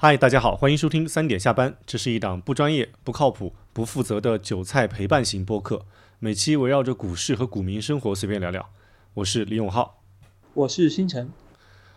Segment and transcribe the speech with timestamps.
[0.00, 1.76] 嗨，大家好，欢迎收听三点下班。
[1.84, 5.86] 这是一档不专业、不靠谱、不负责的韭菜陪伴型播客，
[6.20, 8.70] 每期围绕着股市和股民生活随便聊聊。
[9.14, 10.00] 我是李永浩，
[10.54, 11.32] 我是星辰。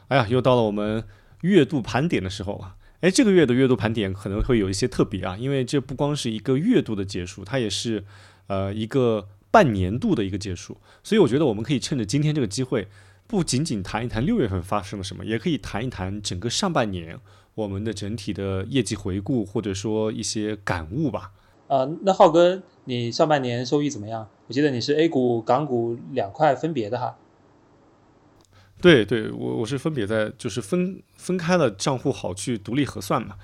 [0.08, 1.04] 哎呀，又到了我们
[1.42, 2.76] 月度盘点的时候了。
[3.02, 8.04] 哎，这个月的月度盘点可能会有一些特别啊，因为这不光是一个月度的结束，它也是
[8.47, 10.76] 呃一个半年度的一个结束。
[11.04, 12.88] 所以我觉得我们可以趁着今天这个机会，
[13.28, 17.20] 不仅仅谈一谈六月份发生了什么，也可以谈一谈整个上半年。
[17.55, 21.32] 我们的整体的业绩回顾，或者说一些感悟吧。
[21.68, 24.27] 呃，那浩哥，你上半年收益怎么样？
[24.48, 27.18] 我记得你是 A 股、港股两块分别的哈。
[28.82, 33.36] 对对，我我是分别在就是分分开了账户好去独立核算嘛。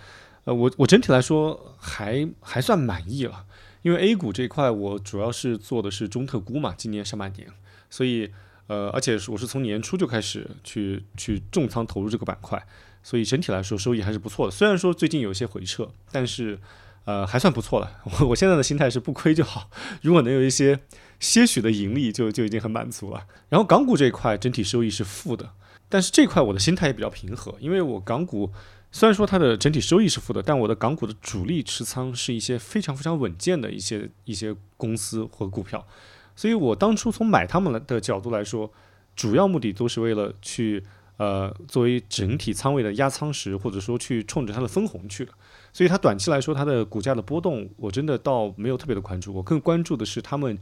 [0.46, 3.46] 呃，我我整体来说还还算满意了，
[3.82, 7.48] 因为 A 股这一块我主要是做的是中特估嘛，今年上半年，
[7.90, 8.32] 所以
[8.68, 12.66] 呃，而且我是从年初就开始去去重仓投入这个板块。
[13.08, 16.60] 所以整体来说收益还是不错的，虽然说最近有一些回撤，但是，
[17.06, 17.90] 呃，还算不错了。
[18.20, 19.70] 我我现在的心态是不亏就好，
[20.02, 20.78] 如果能有一些
[21.18, 23.24] 些许的盈利，就就已经很满足了。
[23.48, 25.54] 然后港股这一块整体收益是负的，
[25.88, 28.52] 但是这块我的心态也比较平和，因为我港股
[28.92, 35.88] 虽然说它的整体收益是负的，但我的港股的主力持仓是一些非常非常稳健的一些一些公司或股票，
[36.36, 38.70] 所以我当初从买他们的角度来说，
[39.16, 40.84] 主要目的都是为了去。
[41.18, 45.32] 呃，作为整体仓位的压仓时，或者说去冲着它的分红去的，
[45.74, 49.34] 所以它短期来说，它的股价的波动，我真的倒没有特别的关注。
[49.34, 50.56] 我更关注的是他们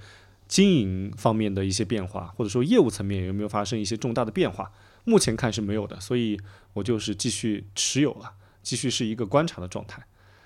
[0.48, 4.72] 经营方面的一些变化，或者说业务层面有没有发生一些重大的变化。
[5.04, 6.40] 目前看是没有的，所以
[6.72, 8.32] 我就是继续持有了，
[8.64, 10.02] 继续是一个观察的状态。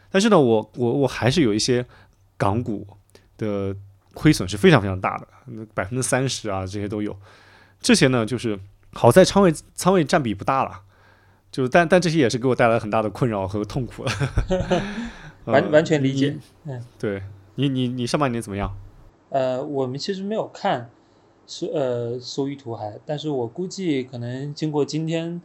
[0.10, 1.86] 但是呢，我我我还是有一些
[2.36, 2.88] 港股
[3.38, 3.76] 的
[4.16, 5.28] 亏损是非常非常大的，
[5.76, 7.16] 百分之三十啊，这些都有。
[7.80, 8.60] 这些呢，就是。
[8.94, 10.82] 好在仓位仓位占比不大了，
[11.52, 14.12] 就但但这些也是给我带来很大的困扰和痛苦了。
[15.46, 16.38] 完完全理解。
[16.66, 17.24] 嗯，对
[17.56, 18.76] 你你你上半年怎么样？
[19.30, 20.90] 呃，我们其实没有看
[21.48, 25.42] 是呃收益图还，但是我估计可能经过今天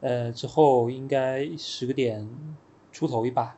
[0.00, 2.28] 呃之后，应该十个点
[2.92, 3.56] 出头一把。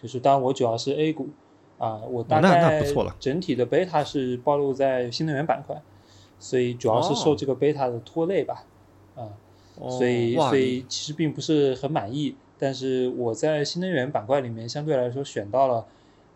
[0.00, 1.30] 就是当然我主要是 A 股
[1.78, 2.82] 啊，我大概
[3.18, 5.80] 整体的贝塔是暴露在新能源板块。
[6.38, 8.64] 所以主要是受这个贝塔的拖累吧，
[9.16, 9.32] 啊，
[9.88, 12.36] 所以所以其实并不是很满意。
[12.58, 15.84] 但是我在新能源板块里面相对来说选到了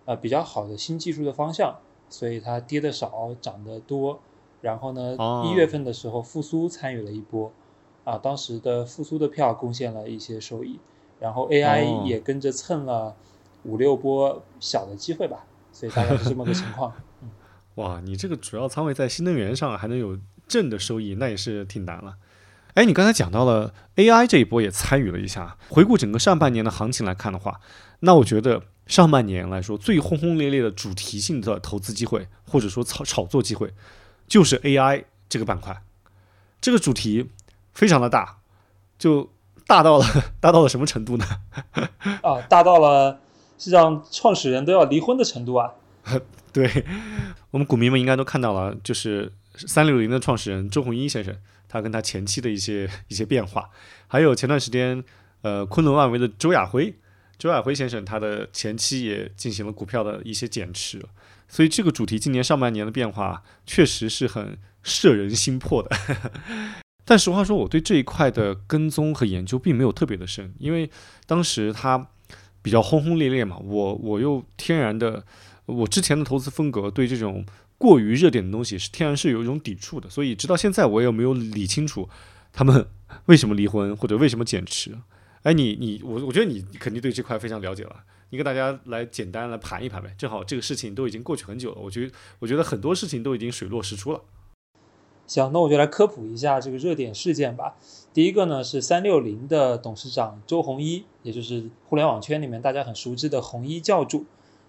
[0.05, 1.77] 呃比较好的新技术的方向，
[2.09, 4.19] 所以它跌的少，涨得多。
[4.61, 5.17] 然后呢，
[5.47, 7.53] 一月份的时候复苏参与了一波，
[8.03, 10.81] 啊，当时的复苏的票贡献了一些收益，
[11.21, 13.15] 然后 AI 也跟着蹭了
[13.63, 16.93] 五六波小的机会吧，所以大概是这么个情况。
[17.79, 20.19] 哇，你这个主要仓位在新能源上还能有
[20.49, 22.17] 正的收益，那也是挺难了。
[22.75, 25.57] 哎，你刚才讲到了 AI 这一波也参与了一下。
[25.69, 27.61] 回顾整个上半年的行情来看的话，
[28.01, 33.73] 那我觉得上半年来说最轰轰烈烈的主题性的投资机会，或者说炒炒作机会，
[34.27, 35.81] 就是 AI 这个板块。
[36.61, 37.31] 这个主题
[37.73, 38.39] 非常的大，
[38.99, 39.31] 就
[39.69, 40.05] 大到了
[40.41, 41.25] 大到了什么程度呢？
[42.23, 43.21] 啊，大到了
[43.57, 45.75] 是让创始人都要离婚的程度啊！
[46.53, 46.85] 对。
[47.51, 51.35] 我们股民们应该都看到了，就是三六零的创始人周鸿祎先生，
[51.67, 53.71] 他跟他前妻的一些 一些变化，
[54.07, 55.03] 还有前段时间，
[55.41, 56.95] 呃，昆仑万维的周亚辉，
[57.39, 61.03] 周亚辉先生他的前妻也进行了股票的一些减持，
[61.49, 65.97] 所以这个主题今年上半年的变化确实是很摄人心魄的。
[67.07, 70.91] 但实话说，我对这一块的跟踪和研究并没有特别的深，因为
[71.25, 72.09] 当时他
[72.61, 75.25] 比较轰轰烈烈嘛，我我又天然的。
[75.69, 77.45] 我之前的投资风格对这种
[77.77, 82.09] 过于热点的东西是天然是有一种抵触的，所以直到现在我也没有理清楚
[82.53, 82.89] 他们
[83.27, 84.99] 为什么离婚或者为什么减持。
[85.43, 87.95] 哎，你你我我觉得你肯定对这块非常了解了，
[88.31, 90.13] 你跟大家来简单来盘一盘呗。
[90.19, 94.23] 正好这个事情都已经过去很久了，我觉得我觉得很多事情都已经水落石出了。
[95.27, 97.77] 行，那我就来科普一下这个热点事件吧。
[98.13, 104.25] 第一个呢是三六零的董事长周鸿祎，也就是互联网圈里面大家很熟知的红衣教主。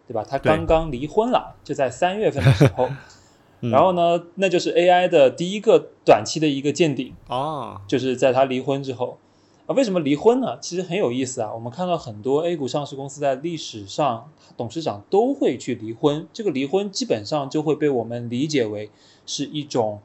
[0.09, 0.25] 对吧？
[0.27, 2.89] 他刚刚离婚了，就在三月份的时候。
[3.61, 9.19] 然后呢，那就是 AI 的第一个短期的一个见顶啊，就是在他离婚之后
[9.67, 9.75] 啊。
[9.75, 10.57] 为什么离婚呢？
[10.59, 11.53] 其实很有意思啊。
[11.53, 18.89] 我们看到很多 A 股上市公司在历史上董事长都会去离婚，这个离婚基本上就会被我们理解为
[19.27, 19.99] 是一种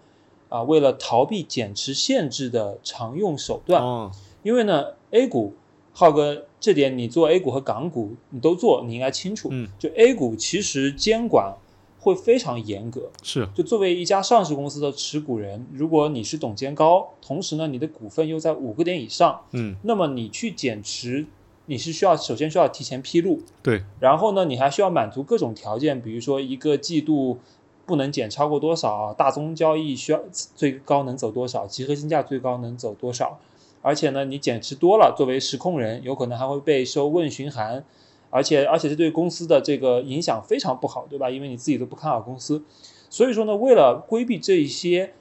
[0.50, 4.10] 啊，为了逃避减持限制的常用手段。
[4.42, 5.54] 因为呢，A 股。
[5.96, 9.48] 浩哥，这点你做 A 股和港股你都做，你应该清楚。
[9.52, 11.54] 嗯，就 A 股其实监管
[12.00, 13.10] 会非常严格。
[13.22, 21.26] 是，就作为一家上市公司的持股人，如果你是董监高，同时呢你的股份又在五个点以上，嗯，那么你去减持
[21.66, 27.38] 你是需要首先需要提前披露，对，然后呢，你还需要满足各种条件，比如说一个季度
[27.86, 33.38] 不能减超过多少，大宗交易需要最高能走多少，集合竞价最高能走多少，
[33.84, 37.84] 而且呢，你减持多了，作为实控人，有可能还会被收问询函，
[38.30, 41.28] 而且而且这对公司的这个影响非常不好，对吧？
[41.28, 42.64] 因为你自己都不看好公司，
[43.10, 45.12] 所以说呢，为了规避这一些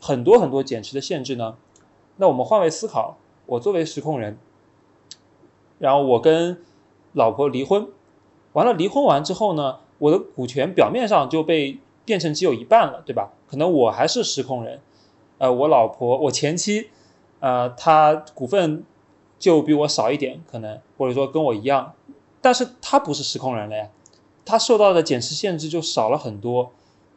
[0.00, 1.58] 很多很多减持的限制呢，
[2.16, 4.38] 那我们换位思考，我作为实控人。
[5.78, 6.56] 然后我跟
[7.12, 7.88] 老婆离婚，
[8.54, 13.32] 完了离婚完之后呢，我的股权表面上就被变成只有一半了，对吧？
[13.46, 14.80] 可能我还是实控人，
[15.36, 16.88] 呃，我老婆我前妻，
[17.44, 18.82] 呃，他股份
[19.38, 21.92] 就比我少一点，可能或者说跟我一样，
[22.40, 23.88] 但是他不是实控人了呀，
[24.46, 26.72] 他受到的减持限制就少了很多。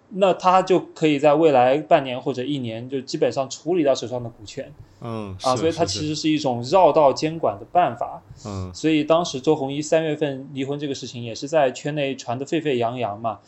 [0.09, 4.71] 那他就可以在未来半年或者一年就基本上处理到手上的股权，
[5.01, 13.39] 嗯啊，所以它其实是一种绕道监管的办法，嗯，所以当时周鸿祎三月份离婚这个事情也是在圈内传得沸沸扬扬嘛。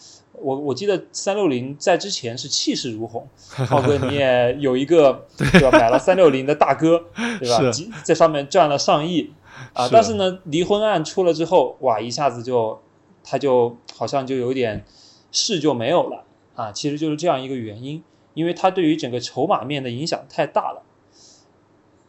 [0.41, 3.27] 我我记得三六零在之前是气势如虹，
[3.67, 5.71] 浩哥你也有一个 对吧？
[5.71, 7.03] 买了三六零的大哥
[7.39, 7.59] 对吧？
[8.03, 9.31] 在上面赚了上亿
[9.73, 12.79] 啊，但是呢，离婚案出了之后，哇，一下子就
[13.23, 14.85] 他就好像就有点
[15.31, 16.23] 势就没有了。
[16.59, 18.03] 啊，其实就是这样一个原因，
[18.33, 20.83] 因为它对于整个筹码面的影响太大了。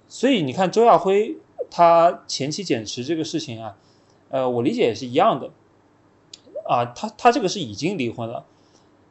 [0.08, 1.36] 所以你看周亚辉
[1.70, 3.76] 他前期减持这个事情啊，
[4.28, 5.50] 呃，我理解也是一样的。
[6.66, 8.44] 啊，他他这个是已经离婚了，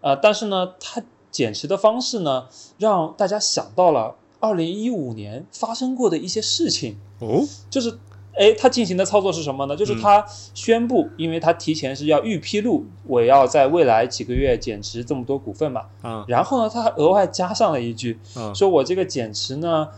[0.02, 1.02] 啊，但是呢，他
[1.32, 7.98] 减持的方式呢，让大家想到了二零一五年发生过的一些事情哦，就是。
[8.36, 9.76] 哎，他进行的操作是什么呢？
[9.76, 15.88] 就是他宣布，因为他提前是要预披露，我要在未来几个月减持这么多股份嘛。
[16.04, 18.18] 嗯，然后呢，他还额外加上了一句，
[18.56, 19.90] 说我这个减持呢，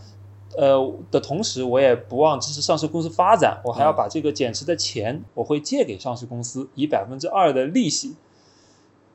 [0.56, 8.16] 呃的同时，我也不忘支持上市公司发展，我还要把这个减持的钱，我会借给上市公司，以百分之二的利息。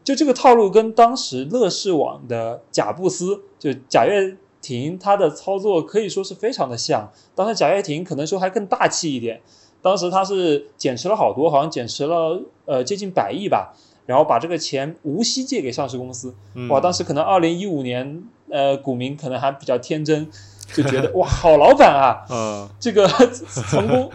[0.05, 4.37] 就这个套路跟当时乐视网的贾布斯，就贾跃。
[4.61, 9.41] 婷他的操作可以说是非常的像，当时贾跃亭可能说还更大气一点，
[9.81, 13.73] 当时他是减持了好多，好像减持了呃接近百亿吧，
[14.05, 16.33] 然后把这个钱无息借给上市公司，
[16.69, 20.29] 哇，当时可能二零一五年呃股民可能还比较天真，
[20.73, 23.07] 就觉得 哇好老板啊，嗯，这个
[23.69, 24.11] 成功，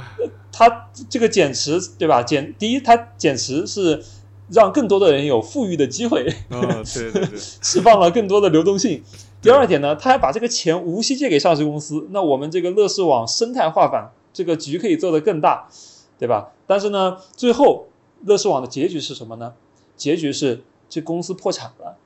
[0.50, 2.22] 他这个减持对吧？
[2.22, 4.02] 减第一他减持是
[4.50, 9.02] 让更多的人有富裕的机会， 嗯，对对对，释放了更多的流动性。
[9.40, 15.68] 第二点呢，他还把这个钱无息借给上市公司，那我们这个乐视网生态化反这个局可以做得更大，
[16.18, 16.52] 对吧？
[16.66, 17.88] 但是呢，最后
[18.24, 19.52] 乐视网的结局是什么呢？
[19.96, 21.96] 结局是这公司破产了，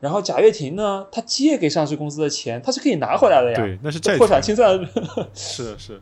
[0.00, 3.60] 然后贾跃亭呢，他借给上市公司的钱，他是可以拿回来的呀。
[3.60, 4.78] 对，那是债破产清算。
[5.34, 6.00] 是是，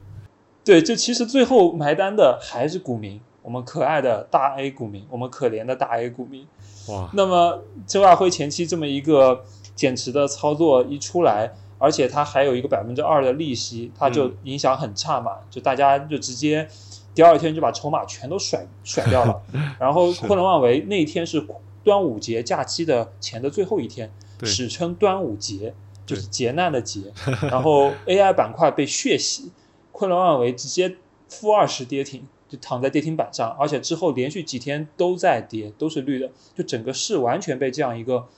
[0.64, 6.44] 对，就其实最后埋单的还是股民，我们可爱的大 A 股民，我们可怜的大 A 股民。
[6.88, 9.44] 哇，那么周亚辉前期这么一个。
[9.75, 16.69] 减持的操作一出来，而且它还有一个百分之二的利息，它就影响很差嘛，就大家就直接
[17.12, 19.43] 第二天就把筹码全都甩甩掉了。
[19.81, 21.44] 然后昆仑万维那天是
[21.82, 24.08] 端午节假期的前的最后一天，
[24.44, 25.75] 史称端午节，
[26.06, 27.12] 就是劫难的劫。
[27.50, 29.50] 然后 AI 板块被血洗，
[29.90, 30.94] 昆仑万维直接
[31.29, 38.28] 负二十跌停，就躺在跌停板上，而且之后连续几天都在跌，都是绿的，就整个市完全被这样一个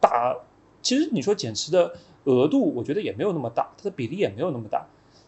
[0.00, 0.36] 大。
[0.82, 1.94] 其实你说减持的
[2.24, 4.86] 额度，我觉得也没有那么大，它的比例也没有那么大，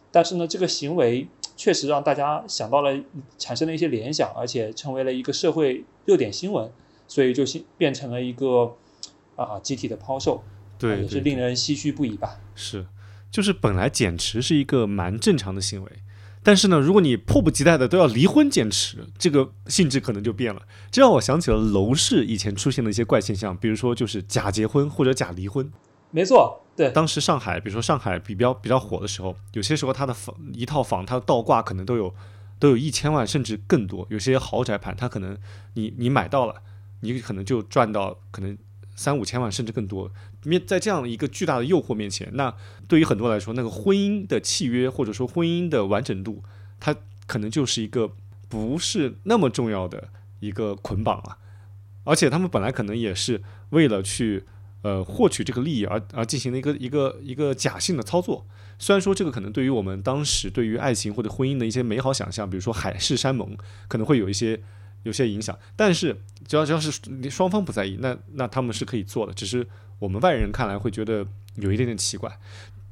[0.09, 1.27] 但是呢，这个行为
[1.57, 2.97] 确实让大家想到了，
[3.37, 6.71] 产生了一些联想，而且成为了一个社会热点新闻，
[7.09, 7.43] 所以就
[7.77, 8.73] 变成了一个
[9.35, 10.41] 啊集体的抛售，
[10.77, 12.39] 对，也是令人唏嘘不已吧。
[12.55, 12.85] 是，
[13.29, 15.91] 就是本来减持是一个蛮正常的行为。
[16.49, 20.59] 但是呢，如果你迫不及待的都要离婚坚持，这个性质可能就变了。
[20.89, 25.71] 这让我想起了楼市以前出现的一些怪现象，比如说就是假结婚或者假离婚。
[26.09, 26.89] 没错，对。
[26.89, 32.11] 当时上海，比如说上海比较比较火的时候，有些时候它的房一套房，它的倒挂可能都有
[32.57, 34.07] 都有一千万甚至更多。
[34.09, 35.37] 有些豪宅盘，它可能
[35.75, 36.55] 你你买到了，
[37.01, 38.57] 你可能就赚到可能
[38.99, 40.11] 三五千万甚至更多。
[40.43, 42.53] 面在这样一个巨大的诱惑面前，那
[42.89, 46.43] 对于很多来说，那个婚姻的契约或者说婚姻的完整度，
[46.81, 46.93] 它
[47.25, 48.11] 可能就是一个
[48.49, 50.09] 不是那么重要的
[50.41, 51.37] 一个捆绑了。
[52.03, 54.43] 而且他们本来可能也是为了去
[54.81, 58.45] 呃获取这个利益而而进行了一个一个一个假性的操作。
[58.77, 63.55] 虽然说这个可能对于我们当时对于爱情或者婚姻的一些美好想象，比如说海誓山盟，
[63.87, 64.61] 可能会有一些
[65.03, 65.57] 有些影响。
[65.75, 66.91] 但是只要只要是
[67.29, 69.65] 双方不在意，那那他们是可以做的，只是。
[69.99, 72.39] 我们外人看来会觉得有一点点奇怪，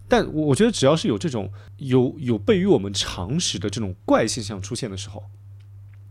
[0.10, 5.24] 但我我觉得只要是有这种有有悖于我们常识的这种怪现象出现的时候，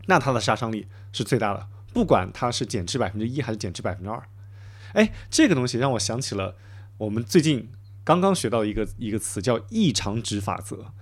[0.07, 4.27] 那它的杀伤力是最大的，不管它是减至百分之一还是减至百分之二。
[4.93, 6.55] 哎，这个东西让我想起了
[6.97, 7.69] 我们最近
[8.03, 10.93] 刚刚学到一个一个词，叫异常值法则。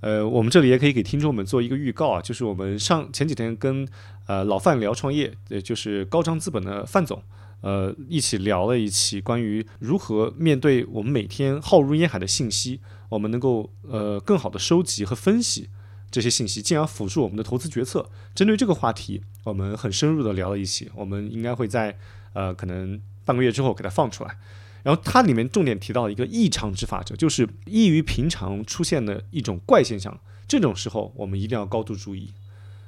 [0.00, 3.88] 呃，我们这里也可以给听众们做一个预告啊，就是我们上前几天跟
[4.26, 7.22] 呃老范聊创业，也就是高张资本的范总，
[7.62, 15.70] 呃，一起聊了一期关于如何面对我们每天浩如烟海的信息，我们能够呃更好的收集和分析
[16.10, 18.08] 这些信息，进而辅助我们的投资决策。
[18.34, 21.96] 针对这个话题，我们很深入的聊了一期，我们应该会在
[22.34, 24.38] 呃可能半个月之后给它放出来。
[24.86, 30.16] 然后它里面重点提到一个异常执法者，就是异于平常出现的一种怪现象，
[30.46, 32.32] 这种时候我们一定要高度注意。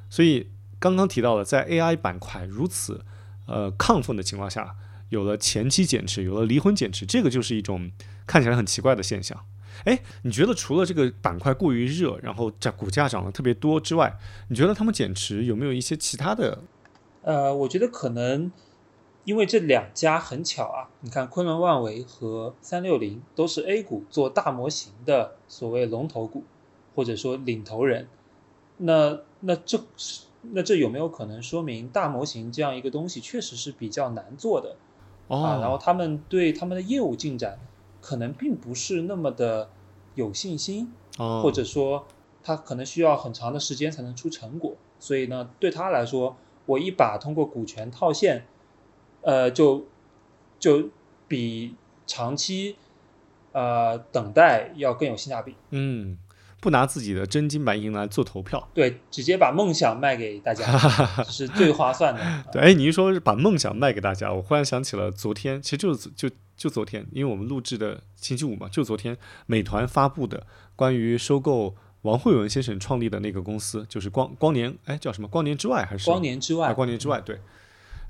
[0.08, 3.04] 所以刚刚提到的，在 AI 板块如此
[3.48, 4.76] 呃亢奋的情况下，
[5.08, 7.90] 有了前期减持，有了离婚减持，这个就是一种
[8.28, 9.36] 看起来很奇怪的现象。
[9.82, 16.62] 哎，你觉得除了这个板块过于热，然后这股价涨得特别多之外，你觉得他们减持有没有一些其他的？
[17.22, 18.52] 呃，我觉得可能。
[19.28, 26.44] 因为这两家很巧啊，你看昆仑万维和三六零都是 A 股做大模型的所谓龙头股，
[26.94, 28.08] 或者说领头人。
[28.78, 29.78] 那那这
[30.40, 34.76] 那这有没有可能说明大模型这样一个东西确实是比较难做的
[35.28, 35.58] 啊？
[35.60, 37.58] 然后他们对他们的业务进展
[38.00, 39.68] 可能并不是那么的
[40.14, 42.06] 有信心，或者说
[42.42, 44.74] 他可能需要很长的时间才能出成果。
[44.98, 48.46] 所以呢，对他来说，我一把通过股权套现。
[49.22, 49.86] 呃，就
[50.58, 50.90] 就
[51.26, 51.74] 比
[52.06, 52.76] 长期
[53.52, 55.54] 呃等待要更有性价比。
[55.70, 56.16] 嗯，
[56.60, 60.64] 不拿自己的真金白银来做投票，对，直接把梦想卖给大家，
[61.18, 62.20] 这是最划算的。
[62.52, 75.28] 对，哎，你一说把梦想卖给大家，我忽然想起了昨天，其实就是就就昨天，因为我们录制的星期五嘛，就昨天，美团发布的关于收购王慧文先生创立的那个公司，就是光光年，哎，叫什么？
[75.28, 76.72] 光年之外还是光年之外？
[76.72, 77.38] 光年之外，对。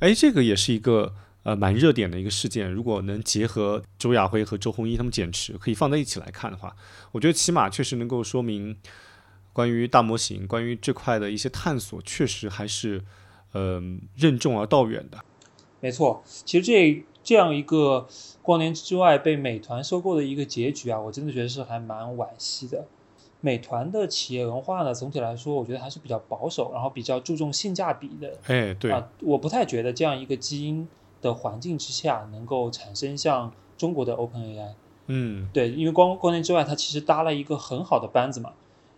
[0.01, 1.13] 哎，这个也是一个
[1.43, 2.71] 呃蛮热点的一个事件。
[2.71, 6.77] 如果能结合周亚辉和周鸿祎他们减持，可以放在一起来看的话，
[7.11, 8.77] 我觉得起码确实能够说明
[9.53, 13.03] 关于大模型、关于这块的一些探索，确实还是
[13.53, 13.83] 呃
[14.15, 15.19] 任重而道远的。
[15.81, 18.07] 没错，其实这这样一个
[18.41, 22.87] 光年之外被美团收购的一个结局啊，我真的觉得是还蛮惋惜的。
[23.41, 28.37] 美团的企业文化呢，总体来说，我觉得还是比较保守，然后比较注重性价比的。
[28.47, 30.89] 哎，对啊，我不太觉得这样一个基因
[31.23, 34.73] 的环境之下，能够产生像中国的 OpenAI。
[35.07, 38.53] 嗯，对，因为光光年之外，它其实搭了一个很好的班子嘛。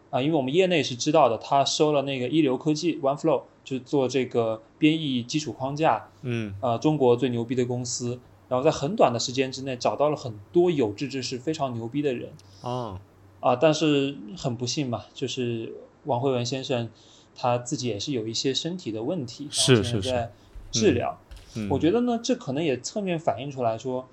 [0.09, 6.09] 啊，因为我们业内是知道的，它收了那个一流科技 OneFlow，就是做这个编译基础框架。
[6.23, 8.19] 嗯，呃，中国最牛逼的公司，
[8.49, 12.31] 然后在很短的时间之内找到了很多有志之士，非常牛逼的人。
[12.63, 12.99] 哦。
[13.41, 16.91] 啊，但是很不幸嘛，就是王慧文先生
[17.35, 20.33] 他自己也是有一些身体的问题，是是是，在
[20.71, 21.19] 治疗。
[21.71, 24.07] 我觉得呢，这可能也侧面反映出来说，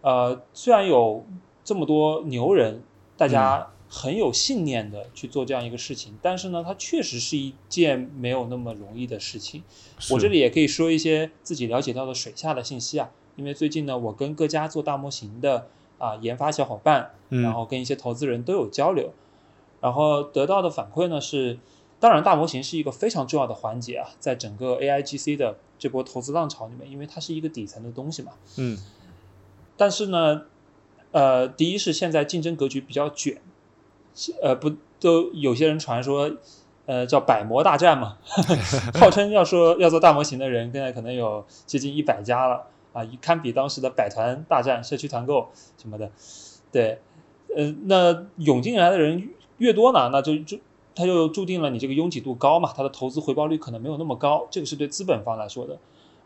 [0.00, 1.24] 呃，虽然有
[1.64, 2.82] 这么多牛人，
[3.16, 9.62] 大家很有信念的去做这样一个事情，但是呢，它确实是一件没有那么容易的事情。
[10.10, 15.68] 我这里也可以说一些自己了解到的水下的信息啊，因为最近呢，我跟各家做大模型的。
[15.98, 19.12] 啊，研发小伙伴，然后跟一些投资人都有交流，
[19.80, 21.58] 然后得到的反馈呢是，
[22.00, 28.32] 当然大模型是一个非常重要的环节啊，在整个 AIGC 的这波投资浪潮里面，因为它是一个底层的东西嘛。
[28.56, 28.78] 嗯。
[29.76, 30.42] 但是呢，
[31.12, 33.40] 呃，第一是现在竞争格局比较卷，
[34.42, 36.30] 呃，不都有些人传说，
[36.86, 38.18] 呃，叫百模大战嘛，
[38.98, 42.66] 号称要说要做大模型的人，现在可能有接近一百家了。
[42.98, 46.10] 啊，堪比当时的百团大战、社区团购什么的，
[46.72, 47.00] 对，
[47.54, 50.58] 呃，那涌进来的人越多呢，那就就
[50.94, 55.78] 它就注定了你这个拥挤度高嘛，它的投资回报率可能没有那么高，这个是对资本方来说的。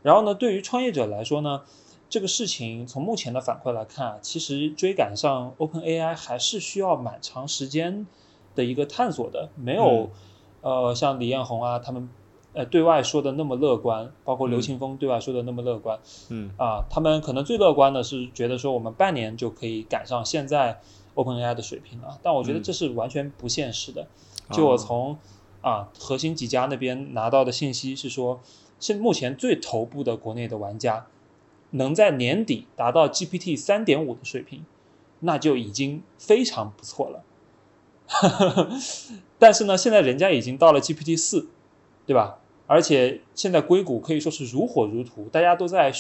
[0.03, 1.63] 然后呢，对于创业者来说呢，
[2.09, 8.07] 这个事情从目前的反馈来看，其实追赶上 OpenAI 还是需要蛮长时间
[8.55, 10.11] 的一个探索的，没有
[10.63, 12.09] 呃像李彦宏啊他们。
[12.55, 20.81] 呃，对外说的那么乐观，包括刘庆峰对外说的那么乐观，嗯啊，他们可能最乐观的是觉得说我们半年就可以赶上现在
[21.15, 24.07] OpenAI 的水平了，但我觉得这是完全不现实的。
[24.51, 25.17] 就我从
[25.63, 28.41] 啊核心几家那边拿到的信息是说，
[28.79, 31.07] 是目前最头部的国内的玩家
[31.71, 34.67] 能在年底达到 GPT 三点五的水平，
[35.21, 37.23] 那就已经非常不错了。
[39.39, 41.49] 但是呢，现在人家已经到了 GPT 四，
[42.05, 42.41] 对吧？
[42.73, 45.93] 而且现在硅谷可以说是如火如荼，大家都在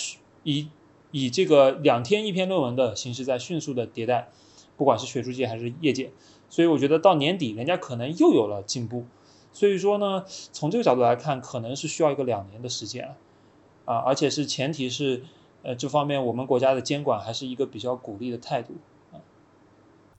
[0.42, 0.68] 以
[1.10, 4.30] 以这个两天一篇论文的形式在迅速的迭代。
[4.78, 6.10] 不管是学术界还是业界。
[6.48, 9.04] 所以我觉得到年底，人家可能又有了进步。
[9.52, 13.14] 所以说呢，从这个角度来看，可能是需要一个两年的时间
[13.84, 15.24] 啊，而且是前提是，
[15.62, 18.72] 呃，这方面我们国家的监管还是一个比较鼓励的态度。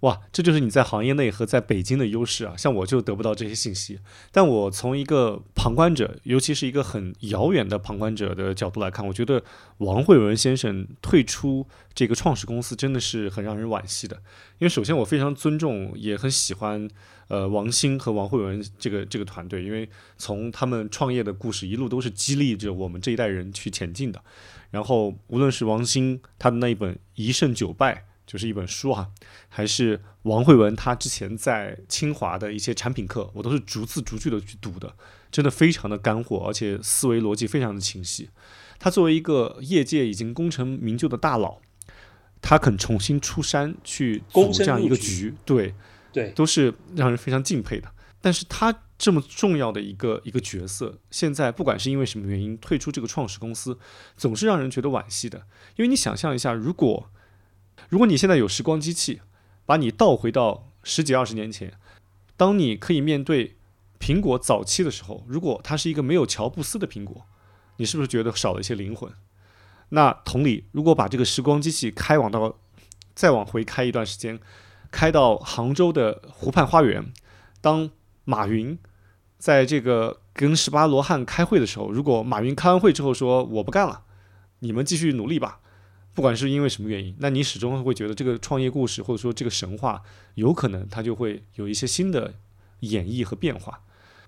[0.04, 2.56] 哇，这就是你在行业内和在北京的优势啊！
[2.58, 4.00] 像我就得不到这些信息，
[4.34, 9.42] 但我从一个旁观者，尤其是一个很遥远的旁观者的角度来看，我觉得
[9.78, 14.18] 王慧文先生退出这个创始公司真的是很让人惋惜的。
[14.60, 16.86] 因为首先我非常尊重，也很喜欢，
[17.30, 24.22] 呃，王兴和王慧文这个这个团队，因为从他们创业的故事一路都是激励着我们这一代人去前进的。
[24.70, 27.96] 然后无论是王兴他的那一本《一胜九败》。
[28.26, 29.10] 就是一本书啊，
[29.50, 34.96] 还是王慧文他之前在清华的一些产品课，我都是逐字逐句的去读的，
[35.32, 38.30] 真的非常的干货，而且思维逻辑非常的清晰。
[38.80, 41.60] 他作为一个业界已经功成名就的大佬，
[42.42, 45.74] 他肯重新出山去组这样一个局，对
[46.12, 47.90] 对，都是让人非常敬佩的。
[48.20, 53.78] 但是他这么重要的一个一个角色，现在不管是因为什么原因退出这个创始公司，
[54.16, 55.40] 总是让人觉得惋惜的。
[55.76, 57.10] 因为你想象一下，如果
[57.90, 59.22] 如果你现在有时光机器，
[59.66, 61.74] 把你倒回到十几二十年前，
[62.36, 63.58] 当你可以面对
[64.00, 67.26] 苹果早期的时候，如果它是一个没有乔布斯的苹果，
[67.78, 69.12] 你是不是觉得少了一些灵魂？
[69.90, 72.58] 那同理，如果把这个时光机器开往到
[73.14, 74.40] 再往回开一段时间，
[74.92, 77.14] 开到杭州的湖畔花园，
[77.62, 77.90] 当
[78.24, 78.78] 马云
[79.38, 84.04] 在这个跟十八罗汉开会的时候，如果马云开完会之后说我不干了，
[84.60, 85.60] 你们继续努力吧。
[86.14, 90.02] 不管是因为什么原因，那你始终会觉得这个创业故事或者说这个神话，
[90.36, 92.36] 有可能它就会有一些新的
[92.82, 93.82] 演绎和变化。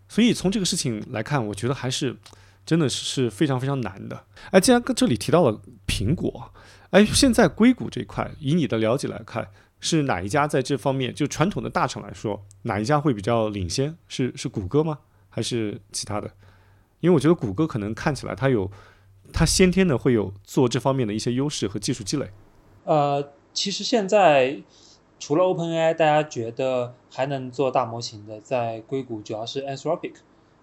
[0.09, 2.17] 所以从这个事情来看，我觉得还是
[2.65, 4.25] 真的是非常非常难的。
[4.49, 6.51] 哎，既然这里提到了苹果，
[6.89, 9.49] 哎，现在硅谷这块，以你的了解来看，
[9.79, 13.95] 是哪一家在这方面就传统的大厂来说，哪一家会比较领先？
[14.07, 14.99] 是是谷歌吗？
[15.29, 16.31] 还是其他的？
[17.01, 18.71] 因为我觉得谷歌可能看起来它有。
[19.37, 22.31] 它先天的会有做这方面的一些优势和技术积累。
[22.85, 24.61] 呃，其实现在
[25.19, 30.13] 除了 OpenAI，大家觉得还能做大模型的，在硅谷主要是 Anthropic，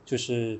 [0.07, 0.59] 就是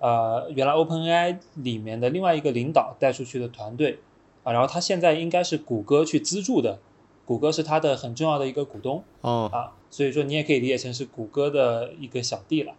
[0.00, 4.00] 呃原来 OpenAI 里面的另外一个领导带出去的团队
[4.44, 6.78] 啊，然后他现在应该是谷歌去资助的，
[7.24, 12.74] 谷歌是他的很重要的一个股东哦啊，所以说你也可以理解成是谷歌的一个小弟了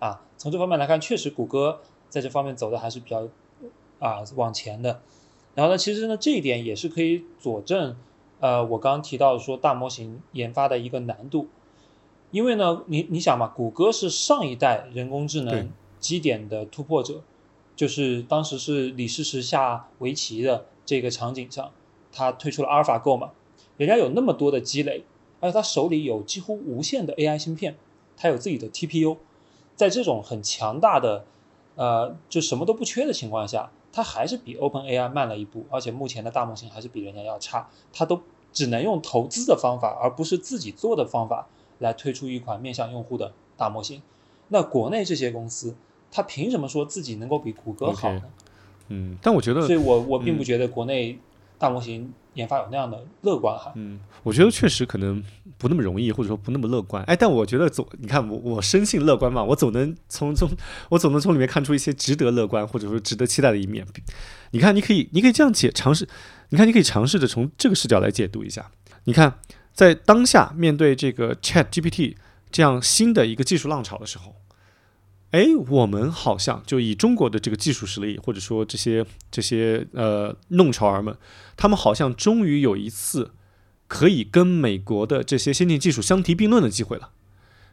[0.00, 0.22] 啊。
[0.36, 1.78] 从这方面来看，确实谷歌
[2.08, 3.28] 在这方面走的还是比较。
[3.98, 5.00] 啊，往前的，
[5.54, 7.96] 然后呢，其实呢，这一点也是可以佐证，
[8.40, 11.48] 呃，我刚刚提到说大模型研发的一个难度，
[12.30, 17.22] 因为呢，你你想嘛，谷歌是上一代人工智能基点的突破者，
[17.74, 21.70] 就是当时是李世石下围棋的这个场景上，
[22.12, 23.32] 他推出了阿尔法狗嘛，
[23.76, 25.04] 人家有那么多的积累，
[25.40, 27.76] 而且他手里有几乎无限的 AI 芯片，
[28.16, 29.16] 他有自己的 TPU，
[29.74, 31.24] 在这种很强大的，
[31.74, 33.72] 呃，就什么都不缺的情况下。
[33.98, 37.68] 它还是比 OpenAI 慢了一步，而且目前的大模型还是比人家要差。
[37.92, 38.20] 它都
[38.52, 41.48] 只能用投资的方法，而不是自己做的方法
[41.80, 44.00] 来推出一款面向用户的大模型。
[44.50, 45.74] 那国内这些公司，
[46.12, 48.22] 它凭什么说自己能够比谷歌好呢？
[48.86, 51.18] 嗯，但我觉得，所以我我并不觉得国内
[51.58, 52.12] 大模型。
[52.34, 55.20] 研发有那样的乐观哈，嗯，我觉得确实可能
[55.56, 57.02] 不那么容易，或者说不那么乐观。
[57.02, 60.48] 哎，但我觉得总你看我我生性乐观嘛，我总能从从
[60.88, 63.84] 我总能从里面看出一些值得乐观或者说值得期待的一面。
[64.52, 66.06] 你看，你可以你可以这样解尝试，
[66.50, 68.70] 你看你可以尝试着从这个视角来解读一下。
[69.02, 69.40] 你看，
[69.72, 72.14] 在当下面对这个 Chat GPT
[72.52, 74.36] 这样新的一个技术浪潮的时候。
[75.32, 81.14] 哎，我们好像就以中国的这个技术实力，或者说这些这些呃弄潮儿们，
[81.54, 83.32] 他们好像终于有一次
[83.86, 87.10] 可以跟美国的这些先进技术相提并论的机会了。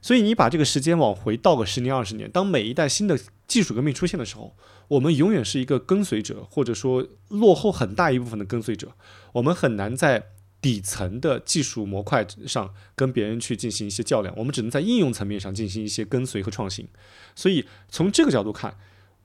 [0.02, 4.56] 所以你把这个时间往回倒个十年二十年，当每一代新的技术革命出现的时候，
[4.90, 8.92] 我们永远是一个跟随者，或者说落后很大一部分的跟随者，
[9.32, 10.32] 我们很难在。
[10.66, 16.88] 底层的技术模块上跟别人去进行一些较量，我们只能在应用层面上进行一些跟随和创新。
[17.36, 18.76] 所以从这个角度看，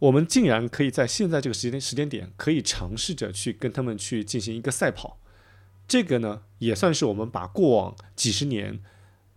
[0.01, 5.19] 我们竟然可以在现在这个时间时间点，可以尝试着去跟他们去进行一个赛跑。
[5.89, 8.81] 这个呢，也算是我们把过往几十年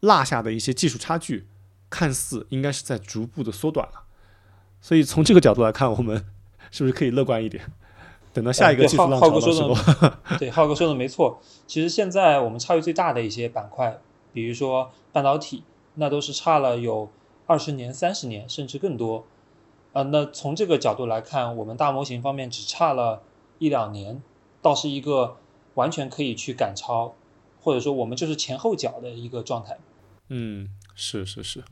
[0.02, 1.48] 落下的一些技术差距，
[1.89, 4.04] 看似应该是在逐步的缩短了。
[4.82, 6.26] 所以从这个角度来看，我们
[6.70, 7.72] 是不是可以乐观一点？
[8.34, 9.76] 等到下一个技术浪潮的时候，
[10.39, 11.39] 对浩哥说的没错。
[11.67, 14.00] 其实现在我们差距最大的一些板块，
[14.34, 15.63] 比如说半导体，
[15.96, 17.10] 那都是差了有
[17.46, 19.26] 二十年、三十年，甚至更多。
[19.93, 23.22] 啊，那从这个角度来看，我们大模型方面只差了
[23.60, 24.24] 一两年，
[24.60, 25.38] 倒是一个
[25.76, 27.13] 完全可以去赶超
[27.62, 29.78] 或者说我们就是前后脚的一个状态。
[30.30, 31.63] 嗯，是是是，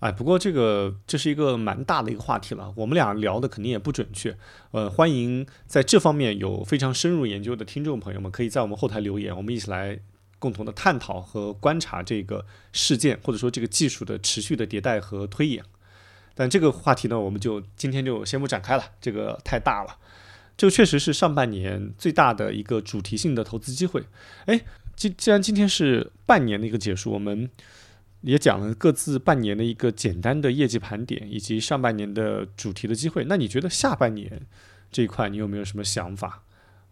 [0.00, 4.36] 哎，不过这个这是一个蛮大的一个话题了，我们俩聊的肯定也不准确。
[4.72, 9.98] 呃，欢迎在这方面有非常深入研究的听众朋友们，可以在我们后台留言，我们一起来
[10.38, 15.64] 共同的探讨和观察这个事件，或者说这个技术的持续的迭代和推演。
[16.34, 19.96] 但这个话题呢，我们就今天就先不展开了，这个太大了。
[20.58, 24.04] 这个确实是上半年最大的一个主题性的投资机会。
[24.44, 24.60] 哎，
[24.94, 27.48] 既既然今天是半年的一个结束，我们。
[28.24, 33.24] 也讲了各自半年的一个简单的业绩盘点，以及上半年的主题的机会。
[33.28, 34.46] 那你觉得下半年
[34.90, 36.42] 这一块你有没有什么想法？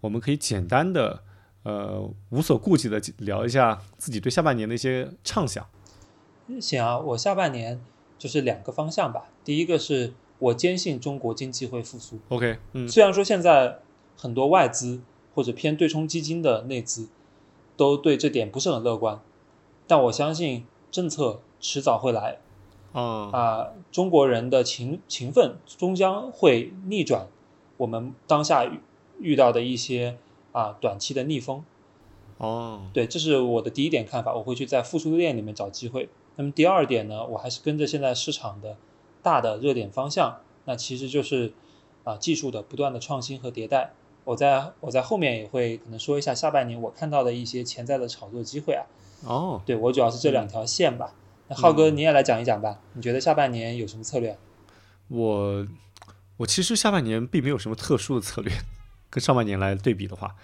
[0.02, 1.22] 我们可以简单的，
[1.62, 5.66] 呃，无所顾忌的聊一下自己对下半年的一些畅想。
[6.60, 7.80] 行啊，我下半年
[8.18, 9.24] 就是两个方向吧。
[9.42, 12.18] 第一个是我坚信中国经济会复苏。
[12.28, 13.78] OK，嗯，虽然说现在
[14.18, 15.00] 很多外资
[15.34, 17.08] 或者偏对冲基金的内资
[17.74, 19.18] 都对这点不是很乐观，
[19.86, 20.66] 但我相信。
[20.92, 22.38] 政策迟早会来，
[22.92, 23.68] 啊啊！
[23.90, 27.26] 中国人的勤勤奋终将会逆转
[27.78, 28.78] 我们当下遇
[29.18, 30.18] 遇到的一些
[30.52, 31.64] 啊短期的逆风。
[32.36, 36.10] 哦，对，这是我的第一点看法，我会去在复苏链里面找机会。
[36.36, 38.76] 那么第二点呢，我还是跟着现在市场的
[39.22, 41.54] 大的热点方向，那其实就是
[42.04, 43.94] 啊技术的不断的创新和迭代。
[44.24, 48.84] 我在我在后面也会可能说一下下半年我看到的一些潜在的炒作机会啊。
[49.24, 51.14] 哦，对我主要是这两条线吧。
[51.48, 52.80] 那浩哥你也来讲一讲吧。
[52.94, 54.36] 你觉得下半年有什么策略？
[55.08, 55.66] 我
[56.38, 58.52] 我其实下半年并没有什么特殊的策略，
[59.10, 60.34] 跟上半年来对比的话，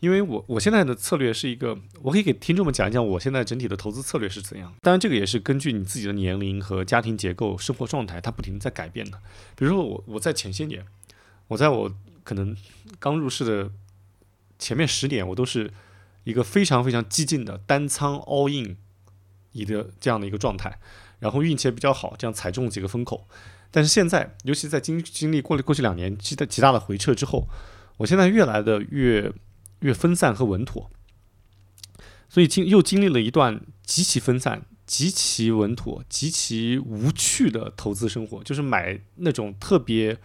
[0.00, 4.72] 因为我我现在的策略是一个，我可以给听众们讲一讲我现在整体的投资策略是怎样。
[4.80, 9.18] 当然，这个也是根据你自己的年龄和家庭结构、生活状态，它不停在改变的。
[9.56, 10.84] 比如说我我在前些年，
[11.48, 11.92] 我在我
[12.22, 12.56] 可能
[12.98, 13.70] 刚入市的
[14.58, 15.70] 前面十年，我都是。
[16.24, 18.76] 一个非常非常激进的单仓 all in
[19.52, 20.78] 一个这样的一个状态，
[21.18, 23.28] 然后运气也比较好，这样踩中几个风口。
[23.70, 27.48] 但是现在，尤其在经经历过了过去两年极大极大的回撤之后，
[27.98, 29.32] 我现在越来的越
[29.80, 30.90] 越分散和稳妥。
[32.28, 40.18] 所以经又经历了一段极其分散、极其稳妥、极其无趣的投资生活，就是买那种特别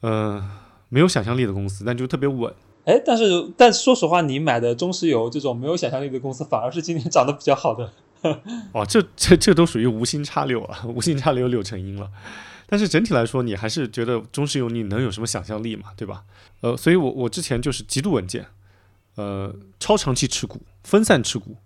[0.00, 0.50] 呃
[0.88, 2.52] 没有想象力的公司，但就特别稳。
[2.86, 3.24] 哎，但是，
[3.56, 7.92] 但说实话，你买的中石油这种没有想象力的公司，反而是今年涨得比较好的。
[8.72, 12.08] 哦，这这这都属于无心插柳啊，无心插柳柳成荫了。
[12.68, 15.86] 但是整体来说，你还是觉得中石油你能有什么想象力嘛？
[15.96, 16.22] 对吧？
[16.60, 18.46] 呃，所以我我之前就是极度稳健，
[19.16, 21.56] 呃，超长期持股，分散持股，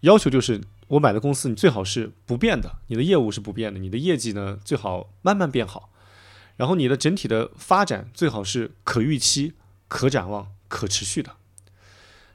[0.00, 5.88] 要求就是我买的公司你最好是不变的，你的业务是不变的，你的业绩呢最好慢慢变好，
[6.56, 9.54] 然后你的整体的发展最好是可预期。
[9.90, 11.32] 可展望、可持续的，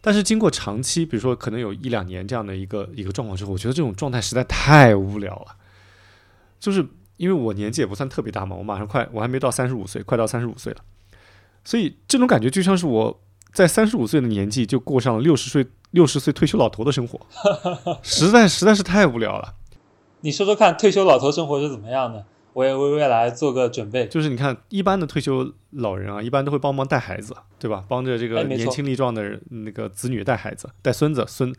[0.01, 5.55] 但是经过长期，比如说可能有一两年这样的一个一个状况之后，我觉得这种状态实在太无聊了。
[6.59, 10.81] 就是因为我年纪也不算特别大嘛，我马上快，我还没到三十五岁，快到三十五岁了，
[11.63, 13.21] 所以这种感觉就像是我
[13.53, 17.19] 在三十五岁的年纪就过上了六十岁六十岁退休老头的生活，
[18.03, 19.55] 实在实在是太无聊了。
[20.19, 22.25] 你说说看，退休老头生活是怎么样的？
[22.55, 24.07] 我也为未来做个准备。
[24.07, 27.83] 就是你看，一般的退休老人啊，一般都会帮忙带孩子，对吧？
[27.89, 31.53] 帮着这个年轻力壮的人那个子女带孩子、带孙子孙。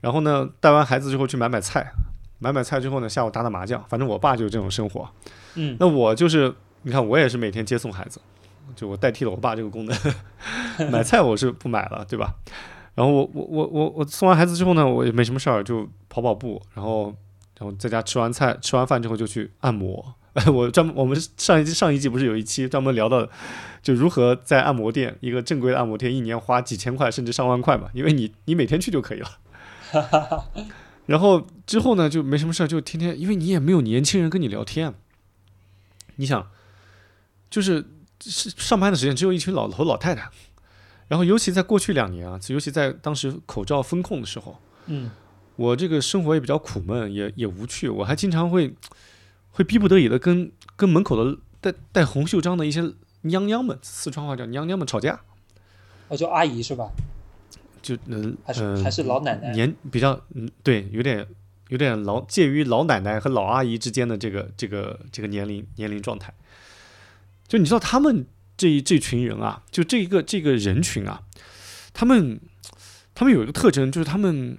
[0.00, 1.92] 然后呢，带完孩子之后去买买菜，
[2.38, 3.84] 买买菜之后呢，下午打打麻将。
[3.90, 5.06] 反正我爸就是这种生活。
[5.54, 5.76] 嗯。
[5.78, 8.18] 那我就是，你看我也是每天接送孩子，
[8.74, 9.94] 就我代替了我爸这个功能。
[10.90, 12.36] 买菜我是不买了，对吧？
[12.94, 17.14] 然后我我我我我送完孩子之后呢，我也没什么事儿，就跑跑步，然后
[17.58, 20.14] 然后在家吃完菜吃完饭之后就去按摩。
[20.50, 23.28] 我专门我们上一季上一季不是有一期专门聊到，
[23.82, 27.90] 就如何在按摩店一个正规的按摩店一年花几千块甚至上万块嘛？
[27.92, 29.38] 因为你你每天去就可以了。
[31.04, 34.94] 然后之后呢就没什么事儿，就天天因为你也没有年轻人跟你聊天。
[36.16, 36.50] 你想，
[37.50, 37.84] 就是
[38.20, 40.30] 是上班的时间只有一群老头老太太，
[41.08, 45.10] 然后尤其在过去两年啊，尤其在当时口罩风控的时候，嗯，
[45.56, 48.74] 我这个生活也比较苦闷，也也无趣，我还经常会。
[49.52, 55.20] 会逼不得已的跟跟门口的带带红袖章的一些娘娘们，四川话叫娘娘们吵架，
[56.08, 56.90] 哦，叫阿姨是吧？
[57.80, 61.26] 就嗯，还是还是老奶奶，年比较嗯，对，有点
[61.68, 66.32] 有点老介于老奶奶和老阿姨之间的这个这个这个年龄年龄状态。
[67.46, 71.22] 就你知道他们这这群人啊，就这一个这个人群啊，
[71.92, 72.40] 他们
[73.14, 74.58] 他们有一个特征，就是他们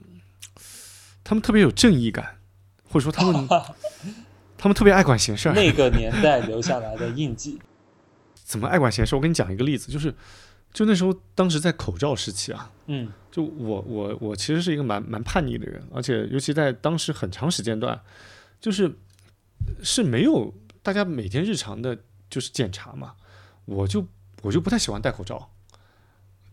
[1.23, 2.37] 他们特别有正义感，
[2.89, 3.47] 或者说他们。
[4.63, 7.59] 他们特别爱管闲事儿，那个年代留下来的印记。
[8.45, 9.13] 怎么爱管闲事？
[9.13, 10.15] 我跟你讲一个例子，就是
[10.71, 17.99] 就那时候，当时在口罩时期啊，嗯就我我我其实是一个蛮蛮叛逆的人，而且尤其在当时很长时间段，
[18.61, 18.89] 就是
[19.83, 21.97] 是没有大家每天日常的
[22.29, 23.15] 就是检查嘛，
[23.65, 24.07] 我就
[24.43, 25.51] 我就不太喜欢戴口罩。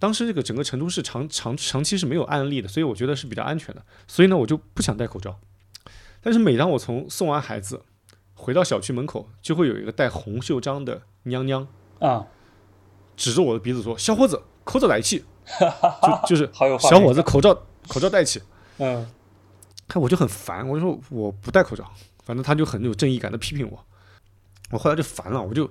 [0.00, 5.38] 当时这个整个成都市长长长期是没有案例的，所以我觉得是比较安全的，所以呢我就不想戴口罩。
[6.20, 7.84] 但是每当我从送完孩子
[8.40, 12.26] 回到小区门口，就会有一个戴红袖章的娘娘啊，
[13.16, 15.24] 指着我的鼻子说：“小伙子，口罩戴起。
[16.02, 17.54] ”就就是小伙子口罩
[17.86, 18.40] 口罩戴起。
[18.78, 19.06] 嗯
[19.86, 21.84] 看我就很烦，我就说我不戴口罩，
[22.24, 23.84] 反正他就很有正义感的批评我，
[24.70, 25.68] 我后来就烦了，我就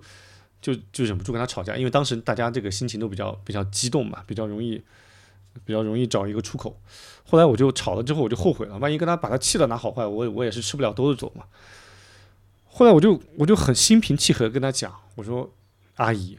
[0.62, 4.84] 就就忍不住跟他吵架，因为当时大家这个心情都比较比较激动嘛，比较容易
[5.63, 6.77] 比较容易找一个出口。
[7.23, 11.45] 后来我就吵了之后我就后悔了，万一跟他把他气的拿好坏，我我也是吃不了兜着走嘛。
[12.71, 15.53] 后来我就我就很心平气和地跟他讲，我说
[15.95, 16.38] 阿姨，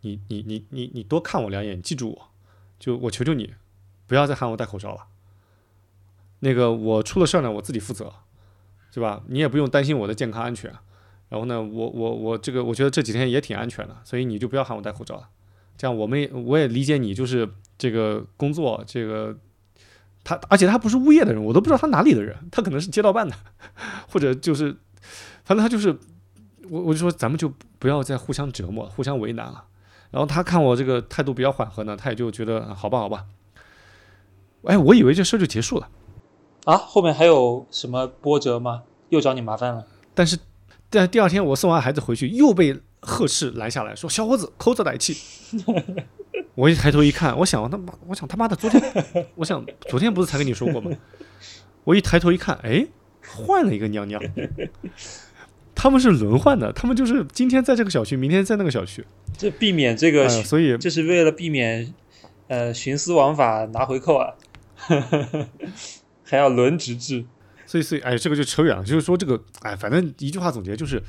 [0.00, 2.30] 你你你你你多看我两眼，你记住我，
[2.78, 3.54] 就我求求你，
[4.06, 5.06] 不要再喊我戴口罩了。
[6.40, 8.12] 那个我出了事儿呢，我自己负责，
[8.92, 9.22] 对吧？
[9.28, 10.72] 你也不用担心我的健康安全。
[11.28, 15.28] 然后呢，我我我这个我觉得这几天也挺安全的，所以你就不要喊我戴口罩了。
[15.76, 19.38] 这样我们也我也理解你，就是这个工作这个
[20.24, 23.36] 他，而且他不是物业的人，我都不知道他哪里的人，他可能是街道办的，
[24.10, 24.76] 或者就是
[25.50, 25.88] 反正他就是
[26.68, 29.64] 我我就说咱们就不要再互相折磨、互相为难了。
[30.12, 33.24] 然后他看我这个态度比较缓和呢，他也就觉得啊好吧好吧。
[34.62, 35.88] 哎，我以为这事儿就结束了。
[36.66, 38.84] 啊，后面还有什么波折吗？
[39.08, 39.84] 又找你麻烦了？
[40.14, 40.38] 但是，
[40.88, 45.16] 但第二天我送完孩子回去，又被呵斥拦下来说：“小伙子，抠着奶气。”
[46.54, 48.80] 我一抬头一看，我想他妈，我想他妈的，昨天，
[49.34, 50.92] 我想昨天不是才跟你说过吗？
[51.82, 52.86] 我一抬头一看，哎，
[53.26, 54.22] 换了一个娘娘，
[55.82, 59.02] 他们是轮换的，他们就是今天在这个小区，明天在那个小区，
[59.38, 61.94] 这避免这个哎，所以这是为了避免
[62.48, 64.34] 呃徇私枉法拿回扣啊，
[66.22, 67.24] 还要轮值制。
[67.64, 68.84] 所以，所以，哎，这个就扯远了。
[68.84, 71.02] 就是说，这个，哎，反正一句话总结就是，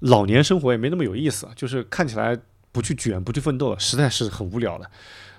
[0.00, 2.36] 老年生活也没那么有意思，就是看起来
[2.70, 4.90] 不去卷、不去奋斗了，实在是很无聊的。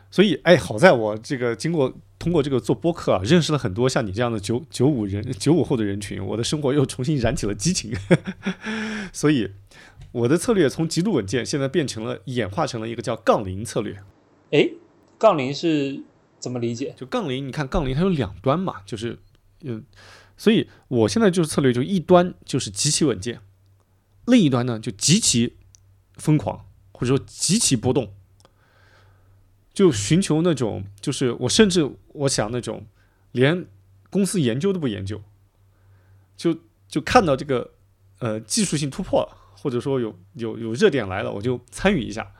[0.09, 7.91] 所以，哎，好在我这个经过通过这个做播客啊，认识了很多像你这样的九九五人、九五后的人群，我的生活又重新燃起了激情。
[9.11, 9.51] 所以，
[10.13, 14.01] 我的策略从极度稳健，现在变成了演化成了一个叫杠铃策略。
[14.51, 14.69] 哎，
[15.17, 16.01] 杠铃是
[16.39, 16.95] 怎么理解？
[16.95, 19.19] 就杠铃，你看杠铃它有两端嘛，就是
[19.63, 19.83] 嗯，
[20.37, 23.41] 所以我现在就是策略，就一端就是极其稳健，
[24.27, 25.57] 另一端呢就极其
[26.15, 28.13] 疯狂，或者说极其波动，
[29.73, 32.85] 就寻求那种，就是我甚至我想那种
[33.31, 33.65] 连
[34.09, 35.21] 公司研究都不研究，
[36.37, 37.71] 就就看到这个
[38.19, 42.31] 呃技术性突破了，或者说有有有热点来了，我就参与一下，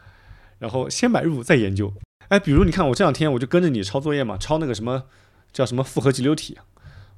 [0.60, 1.94] 然后先买入再研究。
[2.30, 5.04] 哎，比如你看我这两天我就跟着你抄作业嘛，抄那个什么
[5.52, 6.58] 叫什么复合急流体，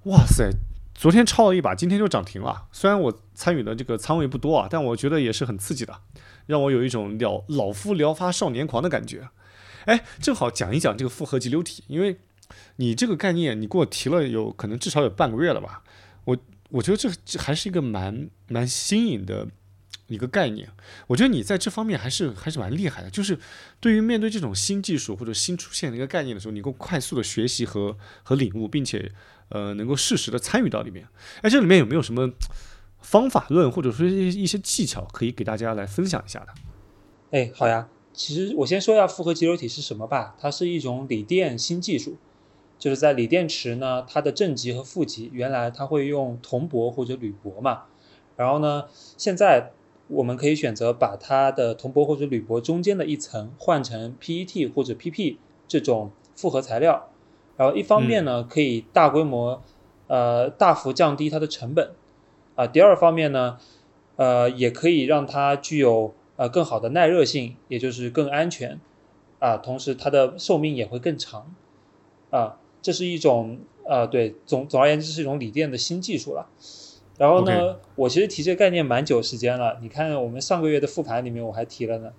[0.06, 0.50] 哇塞，
[0.94, 2.68] 昨天抄了一把，今天就涨停了。
[2.72, 6.02] 虽然我参与的这个仓位不多啊，但我觉得也是很刺激的，
[6.48, 9.30] 让我有一种老老夫聊发少年狂的感觉。
[9.86, 12.20] 哎，正好讲一讲这个复合急流体，因为
[12.78, 15.84] 你这个概念你给我提了有可能至少有半个月了吧，
[16.26, 16.38] 我
[16.70, 19.48] 我觉得这这还是一个蛮蛮新颖的
[20.08, 20.70] 一个概念。
[21.08, 23.38] 我觉得你在这方面还是还是蛮厉害的，就是
[23.80, 29.12] 对于面对这种新技术或者新出现的一个概念的时候，你够快速的学习和和领悟，并且
[29.50, 31.08] 呃能够适时的参与到里面。
[31.42, 32.32] 哎，这里面有没有什么
[33.00, 36.48] 方法论或者说一些技巧可以给大家来分享一下的？
[37.32, 37.88] 哎，好呀。
[38.18, 42.18] 其实我先说一下复合激流体是什么吧，它是一种锂电新技术，
[42.78, 47.84] 就是在锂电池呢，它的正极和负极原来它会用铜箔或者铝箔嘛，
[48.36, 48.86] 然后呢，
[49.18, 49.72] 现在
[50.08, 57.10] 我们可以选择把它的铜箔或者铝箔中间的一层换成 PET 或者 PP 这种复合材料，
[57.58, 59.62] 然后一方面呢可以大规模
[60.08, 61.92] 呃大幅降低它的成本。
[62.56, 63.58] 啊，第二方面呢，
[64.16, 68.80] 呃也可以让它具有呃更好的耐热性，也就是更安全。
[69.40, 71.54] 啊，同时它的寿命也会更长。
[72.32, 76.48] 啊，这是一种呃对总总而言之是一种锂电的新技术了。
[77.18, 82.14] 然后呢我其实提这个概念蛮久时间了，你看我们上个月的复盘里面我还提了呢。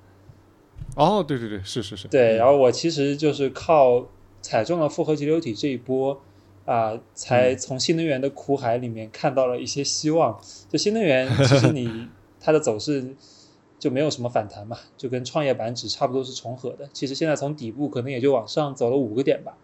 [0.96, 2.08] 哦，对对对，是是是。
[2.08, 4.08] 对，然后我其实就是靠
[4.42, 6.20] 踩中了复合激流体这一波
[6.64, 10.36] 啊、才从新能源的苦海里面看到了一些希望。
[10.68, 12.08] 就新能源，其实你
[12.42, 13.14] 它的走势
[13.78, 16.88] 就没有什么反弹嘛，就跟创业板指差不多是重合的。
[16.92, 19.56] 其实现在从底部可能也就往上走了五个点吧，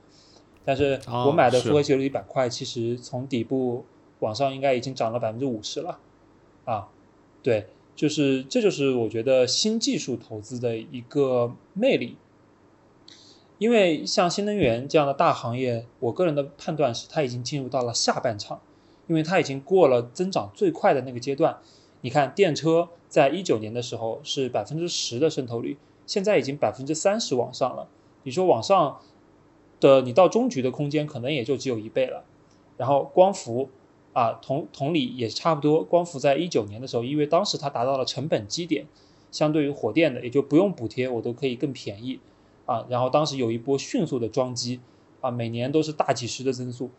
[0.65, 3.85] 但是哦我买的复合激流体板块，其实从底部
[4.21, 5.99] 往上应该已经涨了百分之五十了，
[6.65, 6.89] 啊，
[7.43, 12.17] 对，就是这就是我觉得新技术投资的一个魅力
[13.59, 18.61] 因为像新能源这样的大行业，我个人的判断是它已经进入到了下半场，
[19.07, 21.59] 因为它已经过了增长最快的那个阶段。
[22.01, 27.87] 你看，电车在一九年的时候是百分之十的渗透率，现在已经百分之三十往上了。
[28.25, 29.01] 你说往上
[29.83, 32.25] 的，你到中局的空间可能也就只有一倍了。
[32.77, 33.69] 然后光伏
[34.13, 35.83] 啊，同同理也差不多。
[35.85, 38.87] 光伏在一九年的时候，因为当时它达到了成本基点，
[39.31, 42.21] 相对于火电的也就不用补贴，我都可以更便宜
[42.67, 42.87] 啊。
[42.89, 44.81] 然后当时有一波迅速的装机
[45.21, 46.91] 啊，每年都是大几十的增速。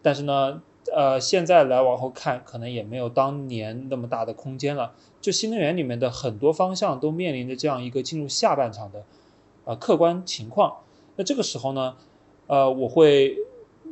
[0.00, 0.62] 但是呢，
[0.94, 4.94] 呃，现在来往后看，可能也没有当年那么大的空间了。
[5.20, 9.04] 就新能源里面的很多方向都面临着这样一个进入下半场的。
[9.64, 10.78] 呃，客观情况，
[11.16, 11.96] 那这个时候呢，
[12.48, 13.36] 呃，我会，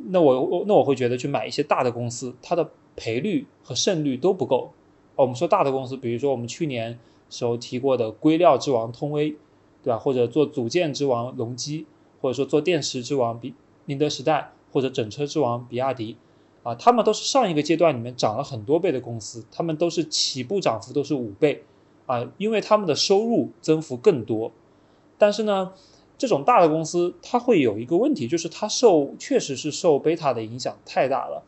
[0.09, 4.71] 那我那我会觉得去买一些大的公司，它的赔率和胜率都不够。
[5.15, 9.29] 我们说大的公司，比如说我们去年时候提过的硅料之王通威，
[9.83, 9.97] 对吧？
[9.97, 11.85] 或者做组件之王隆基，
[12.21, 13.53] 或者说做电池之王比
[13.85, 16.17] 宁德时代，或者整车之王比亚迪，
[16.63, 21.63] 啊，他们都是上一个阶段里面涨了很多倍的公司，他们都是起步涨幅都是五倍，
[22.05, 24.51] 啊，因为他们的收入增幅更多。
[25.17, 25.73] 但是呢，
[26.17, 31.43] 这种大的公司它会有一个问题，就是它受确实是受贝塔的影响太大了，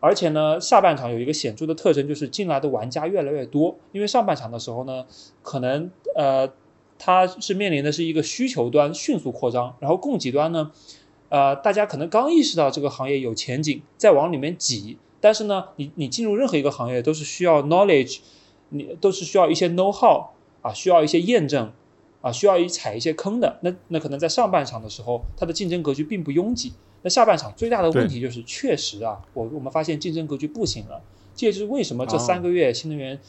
[0.00, 3.76] 而且呢，下半场有一个显著的特征，就是进来的玩家越来越多。
[3.92, 5.06] 因为上半场的时候呢，
[5.42, 6.50] 可能呃，
[6.98, 10.72] 它是面临的是一个需求端迅速扩张，然后供给端呢，
[11.28, 14.98] 呃，大家可能刚意识到这个行业有前景，再往里面挤。
[15.20, 18.18] 但是呢，你你进入任何一个行业都是需要 knowledge，
[18.68, 20.26] 你都是需要一些 know how
[20.60, 21.72] 啊，需要一些验证。
[22.24, 26.72] 啊，需要一踩一些坑的，那那可能在上半场的时候，它的竞争格局并不拥挤。
[27.02, 31.02] 那下半场最大的问题就是，确实啊，我我们发现竞争格局不行了。
[31.34, 33.20] 这也就是为什么这三个月新能源，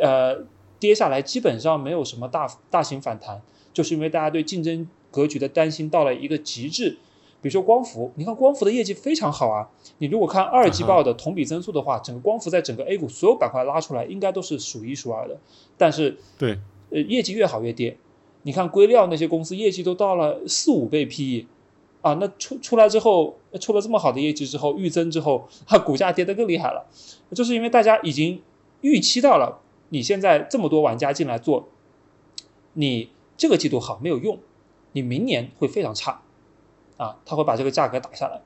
[0.00, 0.44] 呃，
[0.80, 3.40] 跌下来基本上没有什么大大型反弹，
[3.72, 6.98] 就是因为大家对竞争格局的担心到了一个极致。
[7.40, 15.38] 比如说光伏，你看光伏的业绩非常好啊，你如果看二季报的同比增速的话，整个光伏在整个 A 股所有板块拉出来，应该都是数一数二的。
[15.78, 16.58] 但是对，
[16.90, 17.96] 呃，业绩越好越跌。
[18.44, 21.46] 你看硅料那些公司业绩都到了四五倍 PE，
[22.00, 26.84] 啊，那出出来之后出了这么好的业绩之后预增之后，它股价跌得更厉害了，
[27.32, 28.42] 就是因为大家已经
[28.80, 31.68] 预期到了，你现在这么多玩家进来做，
[32.72, 34.38] 你这个季度好没有用，
[34.90, 36.22] 你明年会非常差，
[36.96, 38.42] 啊，他会把这个价格打下来，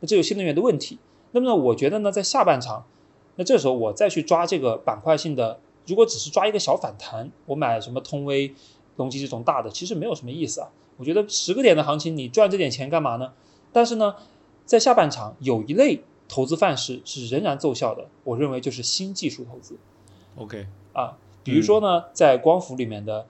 [0.00, 0.98] 那这有新能源的问题。
[1.32, 2.86] 那么呢，我觉得呢，在下半场，
[3.36, 8.54] 那这时候我再去抓这个板块性的，如果只是抓一个小反弹，我买什么通威。
[8.96, 13.32] 隆基这种大的其实没有什么意思啊，我觉得十个点的行情你赚这点钱干嘛呢？
[13.72, 14.14] 但是呢，
[14.64, 19.76] 在下半场有一类投资范式是仍然奏效的，我认为就是新技术投资。
[20.36, 23.26] OK 啊，比如说呢，在光伏里面的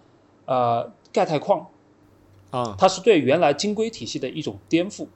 [0.47, 1.69] 呃钙钛矿
[2.51, 5.07] 啊，它是对原来晶硅体系的一种颠覆。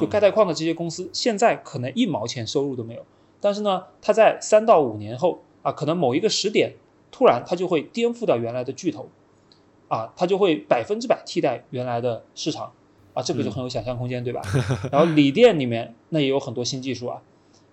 [0.00, 3.04] 就钙钛矿的这些公司现在可能一毛钱收入都没有，
[3.40, 6.74] 但是呢，它在三到五年后啊，可能某一个时点
[7.10, 9.08] 突然它就会颠覆掉原来的巨头。
[9.92, 12.72] 啊，它就会百分之百替代原来的市场，
[13.12, 14.40] 啊，这个就很有想象空间，对吧？
[14.90, 17.20] 然后锂电里面那也有很多新技术啊，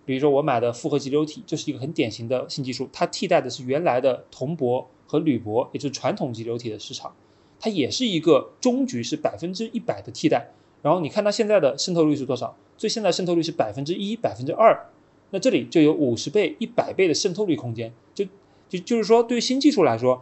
[0.03, 7.13] 比如说我买的复合集流体就是一个很典型的新技术，它替代的是原来的铜箔和铝箔，也就是传统集流体的市场，
[7.57, 10.51] 它也是一个终局是百分之一百的替代。
[10.81, 12.53] 然后你看它现在的渗透率是多少？
[12.77, 14.87] 最现在渗透率是百分之一、百分之二，
[15.29, 18.25] 那这里就有五十倍、一百倍的渗透率空间，就
[18.67, 20.21] 就就是说对于新技术来说。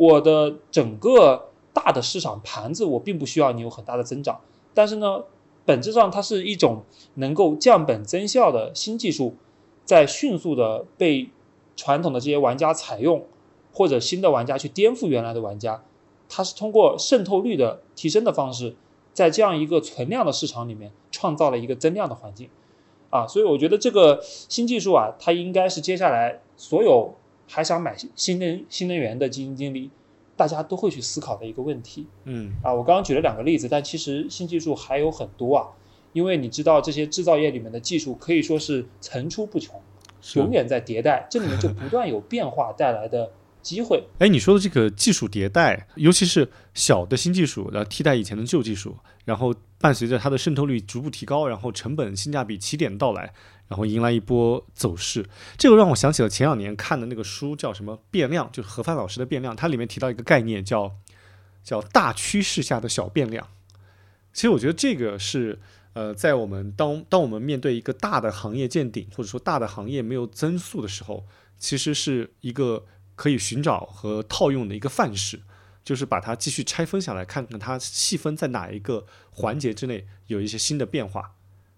[0.00, 4.40] 我的整个大的市场盘子，我并不需要你有很大的增长，
[4.72, 5.24] 但是呢，
[5.66, 6.84] 本质上它是一种
[7.16, 9.34] 能够降本增效的新技术，
[9.84, 11.28] 在迅速的被
[11.76, 13.26] 传统的这些玩家采用，
[13.74, 15.82] 或者新的玩家去颠覆原来的玩家，
[16.30, 18.74] 它是通过渗透率的提升的方式，
[19.12, 22.48] 在这样一个存量的市场里面创造了一个增量的环境，
[23.10, 27.16] 啊，所以我觉得这个新技术啊，它应该是接下来所有。
[27.50, 29.90] 还想买新能新能源的基金经理，
[30.36, 32.06] 大家都会去思考的一个问题。
[32.24, 35.66] 嗯啊，我刚刚举了两个例子，但其实新技术还有很多啊，
[36.12, 39.80] 因为你知道这些制造业里面的技术可以说是层出不穷，
[40.34, 44.04] 永远在迭代，这里面就不断有变化带来的机会。
[44.18, 48.96] 哎，你说的这个技术迭代，尤其是小的新技术，然后替代以前的旧技术，
[49.30, 53.32] 然后伴随着它的渗透率逐步提高，然后成本性价比起点到来。
[53.68, 55.24] 然后迎来一波走势，
[55.56, 60.92] 这个让我想起了前两年看的那个书，叫什么《变量》，就是何帆老师的《变量》，它里面提到一个概念，叫
[61.62, 63.46] 叫大趋势下的小变量。
[64.32, 65.60] 其实我觉得这个是
[65.92, 71.24] 呃，在我们当当我们面对一个大的行业见顶，或者说大的行业没有增速的时候，
[71.56, 75.40] 其实是一个可以寻找和套用的一个范式。
[75.82, 81.34] 就是把它继续拆分下来，看看它细分在哪一个环节之内有一些新的变化，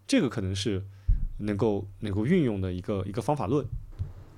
[0.06, 0.84] 这个可能是
[1.38, 3.66] 能够能够运用的一个一个方法论。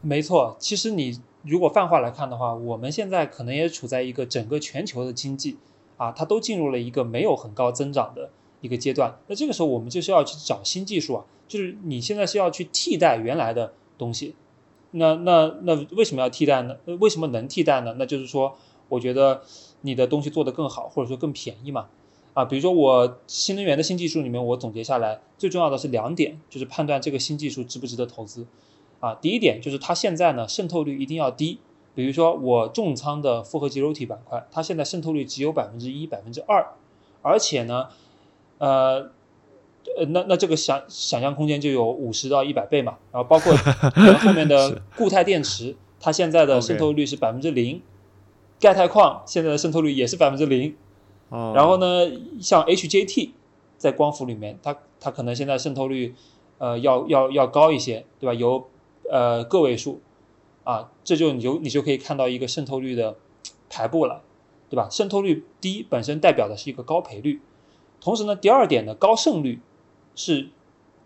[0.01, 5.57] 没错，其实你如果泛化来看的话，我们现在可能也处在一个整个全球的经济
[5.97, 9.17] 啊，它都进入了一个没有很高增长的一个阶段。
[9.29, 14.35] 那这个时候我们就是要去找新技术啊，就是你现在是要去替代原来的东西。
[14.91, 16.77] 那那那为什么要替代呢？
[17.01, 17.97] 为什么能替代呢？
[17.99, 18.57] 那就是说，
[18.95, 19.43] 我觉得
[19.83, 21.87] 你的东西做得更好，或者说更便宜嘛。
[22.33, 28.45] 啊，比如说我新能源的新技术里面，我总结下来最重要的是两点，就是判断这个新技术值不值得投资。
[28.99, 31.59] 啊，第一点就是它现在呢渗透率一定要低，
[31.95, 36.67] 比如说我重仓的复合集流体板块，它现在渗透率只有百分之一、百分之二，
[37.23, 37.89] 而且呢，
[38.59, 39.11] 呃，
[39.97, 43.55] 呃，那那这个想想象空间就有五十到一百倍嘛，然后包括
[44.25, 47.81] 后面的固态电池，它现在的渗透率是百分之零，
[48.65, 50.75] 钙钛矿现在的渗透率也是百分之零，
[51.29, 52.11] 然后呢，
[52.41, 53.33] 像 HJT
[53.77, 56.15] 在光伏里面，它它可能现在渗透率
[56.57, 58.33] 呃要要要高一些，对吧？
[58.33, 58.67] 有
[59.11, 60.01] 呃，个位数，
[60.63, 63.19] 啊，这就你就你就可以看到一个渗透率的
[63.69, 64.23] 排布了，
[64.71, 64.89] 对吧？
[64.91, 67.43] 渗透率低本身代表的是一个高赔率，
[68.01, 69.61] 同时呢，第二点呢，高胜率
[70.15, 70.49] 是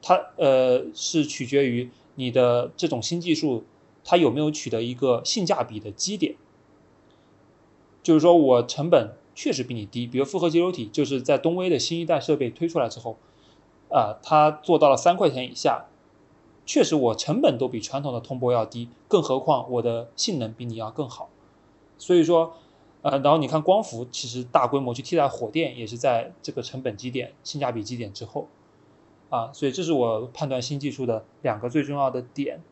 [0.00, 3.64] 它呃是取决于你的这种新技术
[4.04, 6.36] 它有没有取得一个性价比的基点，
[8.08, 13.18] 就是说我成本确实比你低，比如复合集流体就是在东威的新一代设备推出来之后，
[13.90, 15.84] 啊，它做到了三块钱以下。
[16.64, 21.28] 确实，我成本都比传统的通波要低，更何况我的性能比你要更好。
[21.98, 22.54] 所以说，
[23.02, 28.48] 呃，然后你看光伏，其实大规模去替代火电，也是在这个成本基点、性价比基点之后，
[29.28, 32.62] 啊，所以这是我判断新技术的两个最重要的点。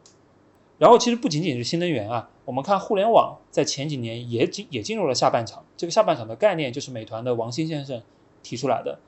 [0.78, 5.64] 然后，其实不仅仅是新能源啊，我们看互联网在前几年也进也进入了下半场。
[5.76, 8.02] 这个下半场的概念就是美团的王兴先生
[8.42, 8.98] 提出来的，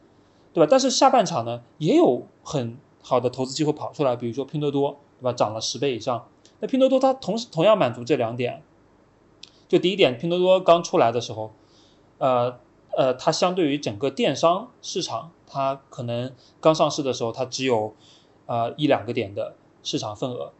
[0.52, 0.68] 对吧？
[0.70, 2.76] 但是下半场呢，也有很。
[3.00, 5.32] 好的投资机会跑出来，比如说拼多多，对吧？
[5.32, 6.26] 涨了十倍以上。
[6.58, 8.62] 那拼多多它同时同样满足这两点。
[9.68, 11.52] 就第一点，拼多多刚出来的时候，
[12.18, 12.58] 呃
[12.90, 17.94] 呃，它相对于整个电商市场，它可能刚上市的时候，它只有
[18.46, 20.52] 啊一两个点的市场份额，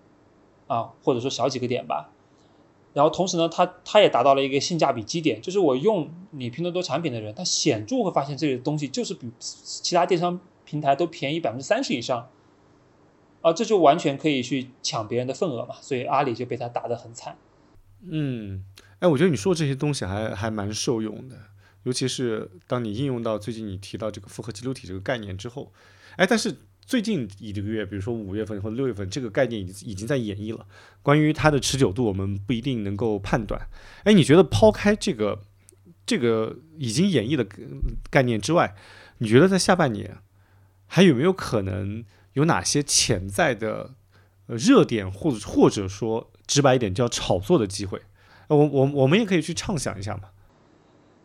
[0.69, 2.13] 啊或者说小几个点吧。
[2.95, 12.31] 然后同时呢，它它也达到了一个性价比基点，就是我用你拼多多产品的人，他显著会发现这个东西就是比其他电商平台都便宜百分之三十以上。
[13.41, 17.39] 啊，这就完全可以去抢别人的份额嘛，所以阿里就被他打得很惨。
[18.03, 18.65] 嗯，
[18.99, 21.37] 哎，我觉得你说这些东西还还蛮受用的，
[21.85, 25.73] 尤其是当你应用到最近你提到这个复合集流体这个概念之后，
[26.17, 26.57] 哎，但是
[26.89, 30.67] 最近一个月，比如说五月份或者六月份，这个概念已经已经在演绎了。
[31.03, 33.61] 关于它的持久度，我们不一定能够判断。
[34.05, 35.43] 哎，你觉得抛开这个
[36.07, 37.47] 这个已经演绎的
[38.11, 38.75] 概念之外，
[39.19, 40.17] 你觉得在下半年
[40.87, 42.05] 还有没有可能？
[42.35, 43.95] 有哪些潜在的
[44.47, 48.01] 热点，或者或者说直白一点叫炒作的机会？
[48.47, 50.29] 我我我们也可以去畅想一下嘛。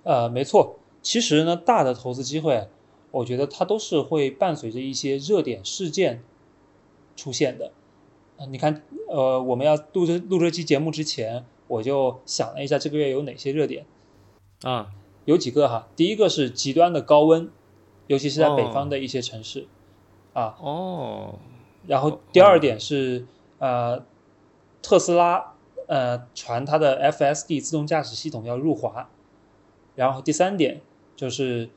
[0.02, 2.68] 呃，没错，其实呢，大的投资机会，
[3.14, 6.24] 我觉得它都是会伴随着一些热点事件
[7.16, 7.72] 出现的。
[8.38, 13.86] 啊，你看，呃，我们要录这录这期节目之前，我就想了一下这个月有哪些热点
[14.64, 14.90] 啊，
[15.26, 15.88] 有几个哈。
[15.96, 17.52] 第一个是极端的高温，
[18.08, 19.68] 尤其是在北方的一些城市。
[20.34, 21.36] 啊哦，
[21.86, 23.28] 然后第二点是
[23.60, 24.04] 呃，
[24.82, 25.54] 特斯拉
[25.86, 29.08] 呃传它的 FSD 自动驾驶系统要入华，
[29.94, 30.82] 然后第三点
[31.16, 31.70] 就是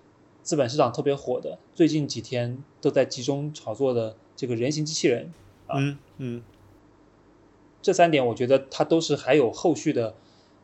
[0.47, 5.33] 资本市场特别火的，最近几天都在集中炒作的这个人形机器人，
[5.67, 6.43] 嗯嗯，
[7.83, 10.15] 这三点我觉得它都是还有后续的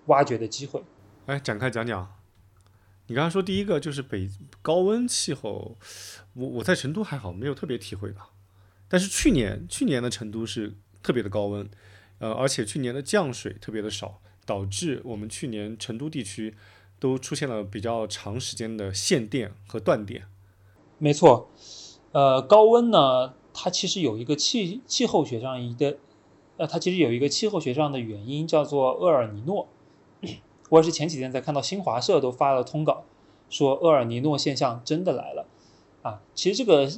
[0.06, 0.84] 挖掘的机会。
[1.26, 2.14] 哎，展开讲讲。
[3.08, 4.30] 你刚刚说第一个就是北
[4.62, 5.76] 高温气候，
[6.34, 8.30] 我我在成都还好，没有特别体会吧。
[8.88, 11.68] 但是去年去年的成都是特别的高温，
[12.20, 16.54] 呃，而且去年的降水特别的少，导致我们去年成都地区
[17.02, 20.22] 都出现了比较长时间的限电和断电。
[20.98, 21.50] 没错，
[22.12, 25.96] 呃，高温呢，它其实有一个气气候学上一个，
[26.58, 29.66] 呃，它其实有一个气候学上的原因，叫做厄尔尼诺。
[30.70, 33.02] 我也是前几天才看到新华社都发了通稿，
[33.50, 35.46] 说厄尔尼诺现象真的来了，
[36.02, 36.88] 啊，其实这个，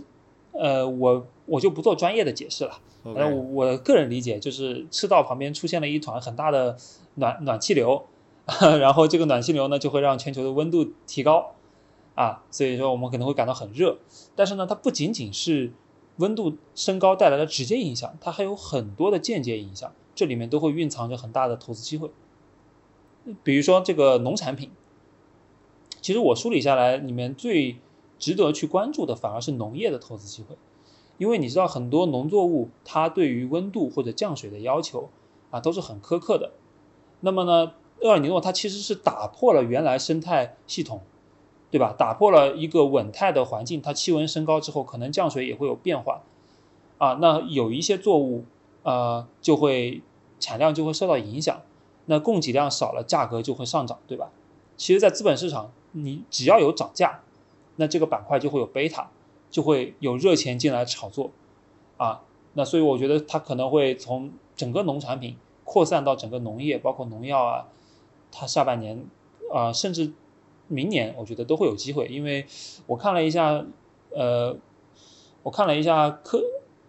[0.53, 6.77] 呃，我我就不做专业的解释了，反正我我个人理解就是赤道旁边出现了一团很大的
[7.15, 8.05] 暖暖气流，
[8.79, 11.55] 然后这个暖气流呢就会让全球的温度提高，
[12.15, 13.99] 啊，所以说我们可能会感到很热，
[14.37, 15.73] 但是呢，它不仅仅是
[16.17, 22.11] 温度升高带来的直接影响，它还有很多的间接影响，这里面都会蕴藏着很大的投资机会。
[23.43, 24.71] 比如说这个农产品，
[26.03, 27.79] 其实我梳理下来，里面最
[28.19, 30.59] 值得去关注的反而是农业的投资机会，
[31.17, 35.09] 因为你知道很多农作物它对于温度或者降水的要求
[35.51, 36.53] 啊都是很苛刻的。
[37.21, 41.01] 那么呢，厄尔尼诺它其实是打破了原来生态系统，
[41.71, 41.95] 对吧？
[41.97, 46.23] 打破了一个稳态的环境，它气温升高之后，可能降水也会有变化
[46.99, 47.19] 啊。
[47.21, 48.45] 那有一些作物
[48.83, 50.03] 呃就会
[50.39, 51.63] 产量就会受到影响，
[52.07, 54.31] 那供给量少了，价格就会上涨，对吧？
[54.77, 55.71] 其实，在资本市场。
[55.97, 57.21] 你只要有涨价，
[57.77, 59.11] 那这个板块就会有贝塔，
[59.49, 61.31] 就会有热钱进来炒作，
[61.99, 62.23] 啊，
[62.55, 67.69] 那所以我觉得它可能会从整个农产品扩散到整个农业，包括农药啊，
[68.35, 69.07] 它下半年
[69.53, 70.13] 啊，甚至
[70.67, 72.45] 明年，我觉得都会有机会，因为
[72.87, 73.65] 我看了一下，
[74.11, 74.57] 呃，
[75.45, 76.43] 我看了一下科，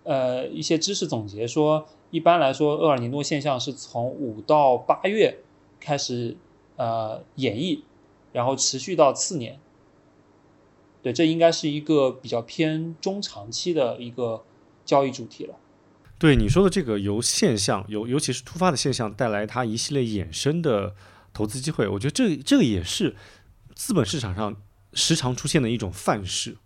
[0.03, 5.39] 呃，一些知识总结说，一般来说，厄尔尼诺现象是从五到八月
[5.79, 6.35] 开始
[6.75, 7.81] 呃演绎。
[8.35, 9.57] 然后持续到次年，
[11.01, 14.43] 对，这应该是一个比较偏中长期的一个
[14.83, 15.55] 交易主题了。
[16.19, 20.93] 对你说的这个由现象，尤尤其是突发的现象带来它一系列衍生的
[21.35, 23.15] 投资机会，我觉得这这个也是
[23.75, 24.55] 资本市场上
[24.93, 26.57] 时常出现的一种范式。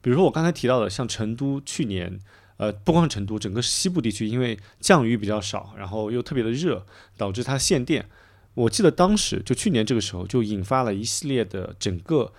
[0.00, 2.18] 比如说我刚才提到的，像成都去年，
[2.56, 6.86] 呃，不光是成都，整个西部地区因为降雨比较少，然后又特别的热，
[7.16, 8.08] 导致它限电。
[8.54, 12.32] 我记得当时就去年这个时候，就引发了一系列的整个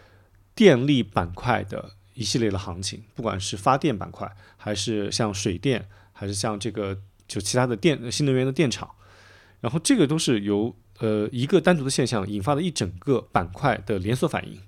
[0.56, 6.98] 电力板块的一系列的行情，不管是发电板块，还是像水电，还是像这个
[7.28, 8.90] 就其他的电新能源的电厂，
[9.62, 14.62] 然后这个都是由呃一个单独的现象引发了一整个板块的连锁反应。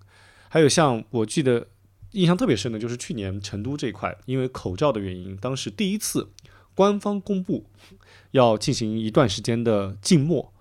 [0.49, 1.67] 还有像我记得
[2.11, 6.29] 印象特别深的就是去年成都这一块，因为口罩的原因，当时第一次
[6.75, 7.65] 官方公布
[8.31, 10.51] 要进行一段时间的静默。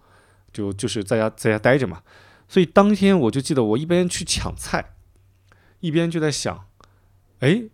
[0.53, 2.03] 就就是在家在家待着嘛，
[2.49, 4.97] 所以当天我就记得我一边去抢菜，
[5.79, 6.67] 一边就在想，
[7.39, 7.67] 哎，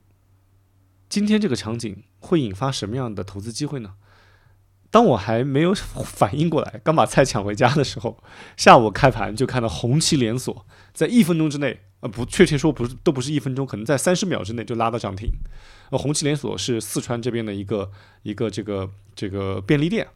[1.08, 3.94] 今天这个场景会引发什么样的投资机会呢？
[4.90, 8.22] 当我还没有反应过来，刚把菜抢回家的时候，
[8.56, 15.28] 下午开盘就看到红旗连锁在一分钟之内，呃，不确切说不是都不是一分钟，可能在三十秒之内就拉到涨停。
[15.90, 17.90] 呃，红旗连锁是四川这边的一个
[18.22, 20.06] 一个这个这个便利店。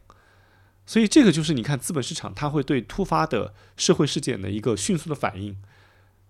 [0.85, 5.55] 所以这个就是你看资本市场，它会对突发的社会事件的一个迅速的反应。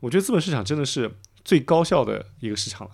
[0.01, 1.11] 我觉得资本市场真的是
[1.45, 2.93] 最高效的一个市场了。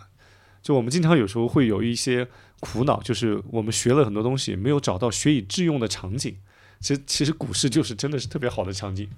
[0.62, 2.28] 就我们经常有时候会有一些
[2.60, 6.36] 苦恼，就是我们学了很多东西，没有找到学以致用的场景。
[6.80, 9.10] 其实，其实股市就是真的是特别好的场景，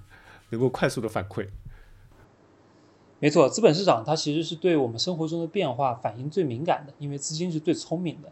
[0.50, 1.48] 能够快速的反馈。
[3.18, 8.30] 没错，资本市场它其实是对我们生活中的变化反应最敏感的，因为资金是最聪明的。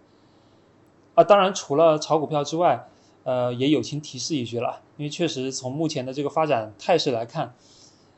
[1.15, 2.89] 啊，当然除了炒股票之外。
[3.25, 7.53] 呃，也友情提示一句了，因为确实从目前的这个发展态势来看，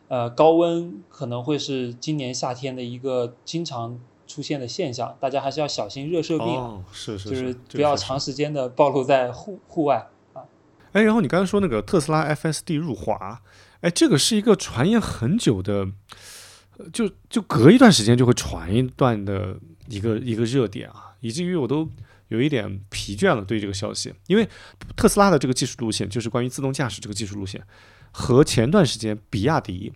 [0.07, 3.99] 呃，高温可能会是今年夏天的一个经常
[4.31, 10.45] 出现的现象，大家还是要小心热射病，哦，是是，就是不要长时间的暴露在户户外啊。
[10.93, 13.43] 哎，然后你刚才说那个特斯拉 FSD 入华，
[13.81, 15.89] 哎，这个是一个传言很久的，
[16.93, 19.57] 就就隔一段时间就会传一段的
[19.89, 21.89] 一个一个热点啊，以至于我都。
[22.31, 24.49] 有一点疲倦了，对这个消息，因为
[24.95, 27.61] 特斯拉的这个技术路线就是关于自动驾驶这个技术路线，
[28.13, 29.93] 和前段时间比亚迪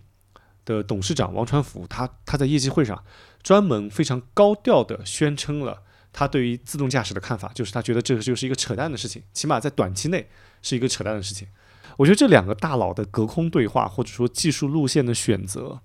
[0.65, 3.01] 的董事长王传福，他他在业绩会上
[3.45, 10.27] 专门非常高调的宣称了他对于自动驾驶的看法，就是他觉得这个就是一个扯淡的事情，起码在短期内
[10.63, 11.47] 是一个扯淡的事情。
[11.95, 15.79] 我觉得这两个大佬的隔空对话，或者说技术路线的选择，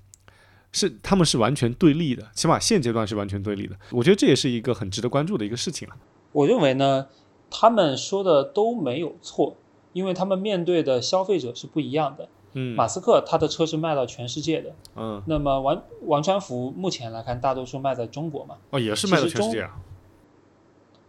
[0.72, 3.76] 是他们是完全对立的，起码现阶段是完全对立的。
[3.90, 5.96] 我觉得这也是一个很值得关注的一个事情了。
[6.32, 7.08] 我认为呢，
[7.50, 9.58] 他们说的都没有错，
[9.92, 12.30] 因为他们面对的消费者是不一样的。
[12.52, 14.72] 嗯，马斯克他的车是卖到全世界的。
[14.96, 18.56] 嗯，那么王王传福目前来看，大多数卖在中国嘛。
[18.70, 19.80] 哦，也是卖到全世界啊。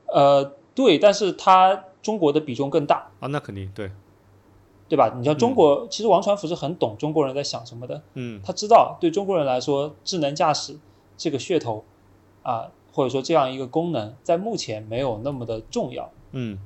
[0.08, 3.12] 呃，对，但是他中国的比重更大。
[3.20, 3.92] 啊，那肯定对，
[4.90, 5.14] 对吧？
[5.18, 8.02] 你像中国，其实王传福是很懂中国人在想什么的。
[8.14, 10.78] 嗯，他知道对中国人来说，智能驾驶
[11.18, 11.84] 这个噱头
[12.44, 12.72] 啊。
[12.94, 16.60] 或者说这样一个功能在目前没有那么的重要，嗯，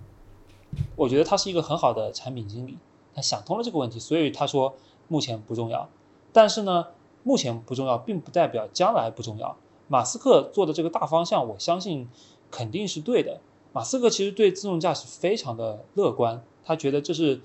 [0.95, 2.80] 我觉得他是一个很好的产品经理，
[3.16, 4.76] 他想通了这个问题，所以他说
[5.07, 5.89] 目前不重要。
[6.34, 6.88] 但是呢，
[7.24, 9.57] 目前不重要，并不代表将来不重要。
[9.88, 12.07] 马斯克做的这个大方向，我相信
[12.51, 13.39] 肯定是对的。
[13.72, 17.41] 马斯克其实对自动驾驶非常的乐观，他觉得这是，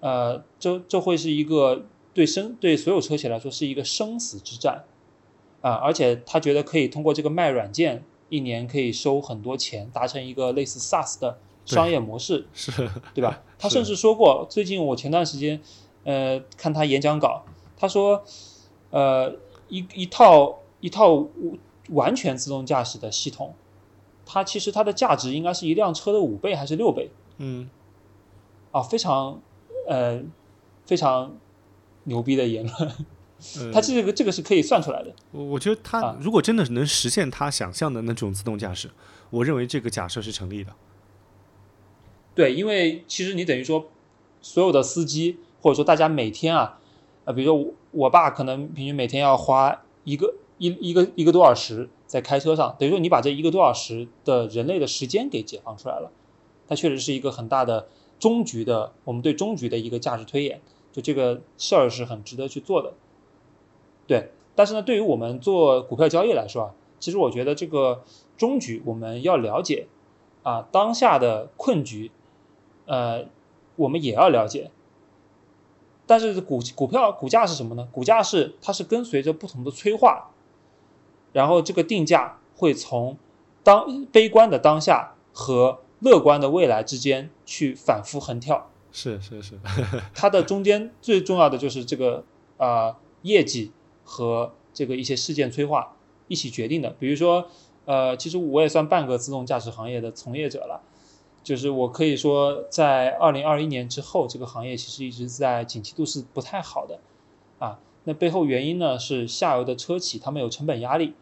[0.00, 4.84] 呃，这这会是一个对生对所有车企来说是一个生死之战，
[5.60, 8.04] 啊，而且他觉得可以通过这个卖软件。
[8.30, 12.70] 一年可以收很多钱，达成一个类似 SaaS 的商业模式，是，
[13.14, 13.42] 对吧？
[13.58, 15.60] 他甚至说过，最近我前段时间，
[16.04, 17.44] 呃，看他演讲稿，
[17.76, 18.22] 他说，
[18.90, 19.34] 呃，
[19.68, 21.26] 一一套一套
[21.90, 23.54] 完全自动驾驶的系统，
[24.26, 27.10] 它其实它的价值应该是一辆车的五倍还是六倍？
[27.38, 27.68] 嗯，
[28.70, 29.40] 啊，非常
[29.88, 30.22] 呃
[30.86, 31.36] 非常
[32.04, 32.92] 牛逼的言论。
[33.58, 35.14] 呃它这个这个是可以算出来的。
[35.30, 38.90] 我我觉得他啊如果真的能实现他想象的那种自动驾驶，
[39.28, 40.72] 我认为这个假设是成立的。
[42.34, 43.86] 对，因为其实你等于说，
[44.40, 46.80] 所有的司机或者说大家每天啊，
[47.24, 56.10] 呃，比如说我我爸可能平均每天要花一个一一个一个多小时在开车上，等于说你把这一个多小时的人类的时间给解放出来了，
[56.66, 57.86] 它确实是一个很大的
[58.18, 60.60] 终局的，我们对终局的一个价值推演，
[60.92, 62.94] 就这个事儿是很值得去做的。
[64.06, 68.02] 对，但是呢，对于我们做股票交易来说啊，其实我觉得这个
[68.36, 69.86] 终局我们要了解
[70.42, 72.10] 啊，当下的困局，
[72.86, 73.26] 呃，
[73.76, 74.70] 我们也要了解。
[76.06, 77.88] 但是股股票股价是什么呢？
[77.90, 80.30] 股价是它是跟随着不同的催化，
[81.32, 83.16] 然后这个定价会从
[83.62, 88.70] 当悲观的当下和乐观的未来之间去反复横跳。
[88.92, 89.58] 是是是，
[90.14, 92.22] 它的中间最重要的就是这个
[92.58, 93.72] 呃业绩
[94.04, 95.96] 和这个一些事件催化
[96.28, 96.90] 一起决定的。
[96.90, 97.48] 比如说，
[97.86, 100.82] 呃，其实我也算半个自动驾驶行业的从业者了，
[101.44, 106.98] 就是我可以说，在二零二一年之后，这个行业其实一直在景气度是不太好的
[107.60, 107.78] 啊。
[108.02, 111.14] 那背后原因呢是下游的车企他们有成本压力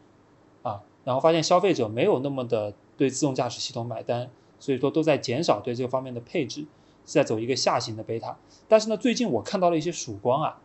[0.62, 6.64] 啊，然后发现消费者没有那么的对自动驾驶系统买单，所以说都在减少对这个方面的配置。
[7.04, 8.36] 是在走一个下行的贝塔，
[8.68, 10.60] 但是呢，最近我看到了一些曙光啊，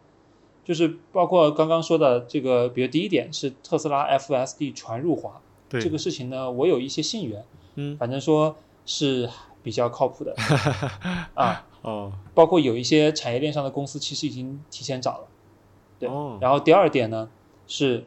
[0.63, 7.43] 就是包括刚刚说的这个，比如第一点是特斯拉 FSD 传入华对这个事情呢，我有一些信源，
[7.73, 8.55] 嗯反正说
[8.85, 9.27] 是
[9.67, 10.33] 比较靠谱的。
[11.35, 12.13] 啊，哦。
[12.33, 15.27] 包括有一些产业链上的公司其实已经提前涨了，
[15.99, 16.37] 对哦。
[16.39, 17.29] 然后第二点呢
[17.67, 18.05] 是，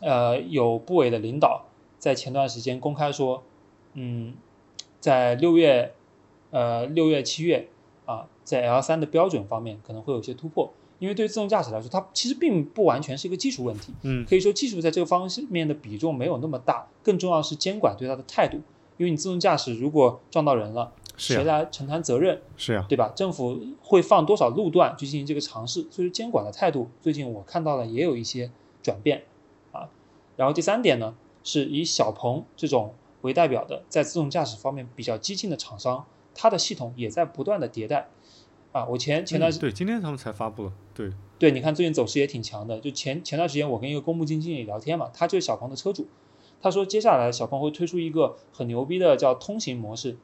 [0.00, 1.66] 呃，有部委的领导
[2.00, 3.44] 在前段时间公开说，
[3.94, 4.34] 嗯，
[4.98, 5.92] 在六月。
[6.52, 7.68] 呃，六月、七月
[8.06, 14.24] 啊，在 L 三的标准方面可能会有一些突破，因为对于自动驾驶来说，它其实并不完全是一个技术问题，嗯。
[14.24, 18.60] 可以说技术在这个方面的比重没有那么大，更重要是监管对它的态度，
[18.96, 23.12] 因为你自动驾驶如果撞到人了，谁来承担责任，是呀，对吧？
[23.14, 28.50] 政府会放多少路段去进行这个尝试，所以说监管的态度最近我看到了也有一些
[28.82, 29.24] 转变
[29.72, 29.88] 啊。
[30.36, 36.04] 然后第三点呢，是以小鹏这种为代表的，在自动驾驶方面比较激进的厂商。
[36.38, 38.10] 它的系统也在不断的迭代，
[38.70, 42.78] 啊，我前前段时、嗯对今天他们才发布了，对对，你看最近走势也挺强的。
[42.78, 46.06] 就前前段时间我跟一个公募基金经理聊天嘛，他就是小鹏的车主，
[46.60, 50.16] 他说接下来小鹏会推出一个很牛逼的叫通行模式，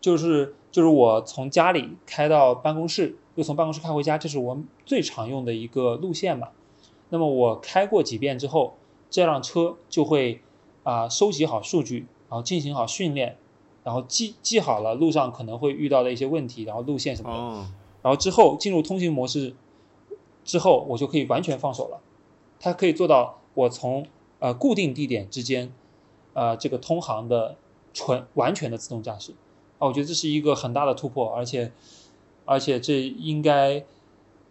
[0.00, 6.48] 就是就是我从家里开到办公室，又从办公室开回家，这是我最常用的一个路线嘛。
[7.10, 8.74] 那么我开过几遍之后，
[9.10, 10.42] 这辆车就会
[10.82, 13.36] 啊、收集好数据，然后进行好训练。
[13.84, 17.66] 然后记记好了路上可能会遇到的一些问题，然后路线什么的，哦
[18.02, 19.54] 然后之后进入通行模式
[20.44, 22.00] 之后，我就可以完全放手了。
[22.60, 24.06] 它可以做到我从
[24.38, 25.72] 呃固定地点之间，
[26.34, 27.56] 呃这个通航的
[27.92, 29.32] 纯完全的自动驾驶
[29.78, 31.72] 啊，我觉得这是一个很大的突破，而且
[32.44, 33.84] 而且这应该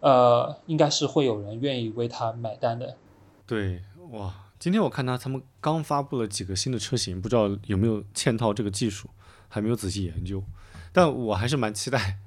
[0.00, 2.96] 呃应该是会有人愿意为它买单的。
[3.46, 9.08] 对哇，今天我看他他们刚发布了几个新的车型，不知道有没有嵌套这个技术，
[9.48, 10.42] 还没有仔细研究，
[10.92, 12.18] 但我还是蛮期待，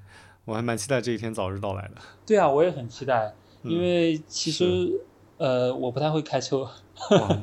[0.44, 1.94] 我还蛮期待这一天早日到来的。
[2.26, 5.00] 对啊，我也很期待，因嗯为其实、
[5.42, 7.38] 呃我不太会开车，哇，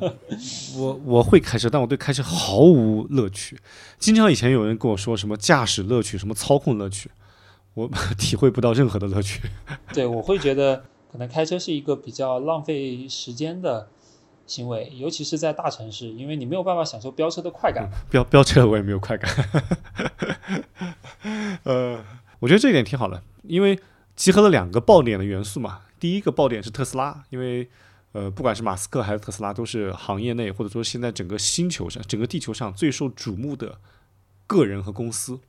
[0.77, 3.59] 我我会开车，但我对开车毫无乐趣。
[3.97, 7.11] 经常以前有人跟我说什么驾驶乐趣，什么操控乐趣，
[7.73, 9.41] 我 体会不到任何的乐趣。
[9.93, 10.81] 对我会觉得
[11.11, 13.89] 可能开车是一个比较浪费时间的
[14.47, 17.89] 行为，尤其是在大城市，因为你没有办法享受飙车的快感。
[18.09, 19.29] 飙飙车我也没有快感。
[21.63, 22.01] 呃，
[22.39, 23.77] 我觉得这一点挺好的，因为
[24.15, 25.81] 集合了两个爆点的元素嘛。
[25.99, 27.67] 第一个爆点是特斯拉，因为
[28.11, 33.79] 呃，不管是马斯克还是特斯拉，都是行业内或者说现在整个星球上、整个地球上最受瞩目的
[34.47, 35.39] 个人和公司。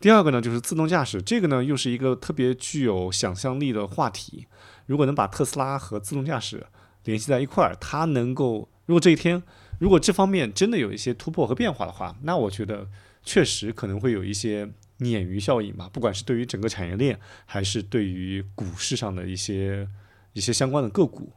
[0.00, 4.46] 第二个呢，就是自动驾驶，这个呢又是一个特别具有想象力的话题。
[4.86, 6.66] 如果能把特斯拉和自动驾驶
[7.04, 9.42] 联系在一块儿，它能够，如果这一天，
[9.78, 12.88] 如果这方面真的有一些突破和变化的话，那我觉得
[13.22, 14.66] 确实可能会有一些
[15.00, 19.86] 鲶鱼效应吧，不管是对于整个产业链，还是对于股市上的一些
[20.32, 21.32] 一些相关的个股。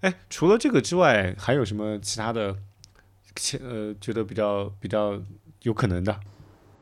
[0.00, 2.56] 哎，除了这个之外，还有什么其他的，
[3.34, 5.20] 其呃，觉得比较比较
[5.62, 6.20] 有可能的？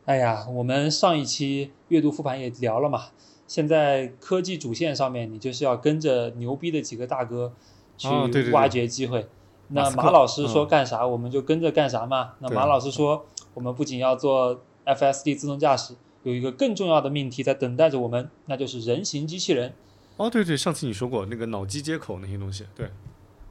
[0.04, 3.06] 哎呀，我们上一期阅读复盘也聊了嘛，
[3.46, 7.52] 现在科技主线上面，你就是要跟着牛逼的几个大哥
[7.96, 8.08] 去
[8.52, 9.26] 挖掘机会。
[9.68, 12.34] 那马老师说嗯干啥，我们就跟着干啥嘛。
[12.38, 19.72] 那马老师说，我们不仅要做 FSD 自动驾驶，有一个更重要的命题在等待着我们，那就是人形机器人。
[20.18, 22.88] 哦，对对，上次你说过那个脑机接口那些东西，对，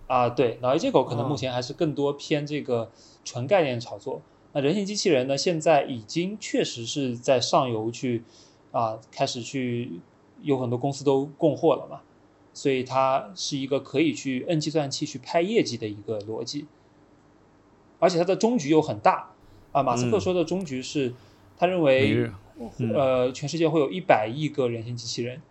[0.08, 2.92] 啊，对，脑机接口可能哦目前还是更多偏这个
[3.24, 4.22] 纯概念炒作。
[4.54, 8.24] 那人形机器人呢，现在已经确实是在上游去
[8.72, 10.00] 啊，开始去
[10.42, 12.02] 有很多公司都供货了嘛，
[12.54, 16.68] 所以它是一个可以去摁计算器去拍业绩的一个逻辑，
[18.00, 19.32] 而且它的终局又很大
[19.72, 19.82] 啊。
[19.82, 21.14] 马斯克嗯说的终局是，
[21.58, 22.30] 他认为
[22.94, 25.42] 呃，全世界会有一百亿个人形机器人，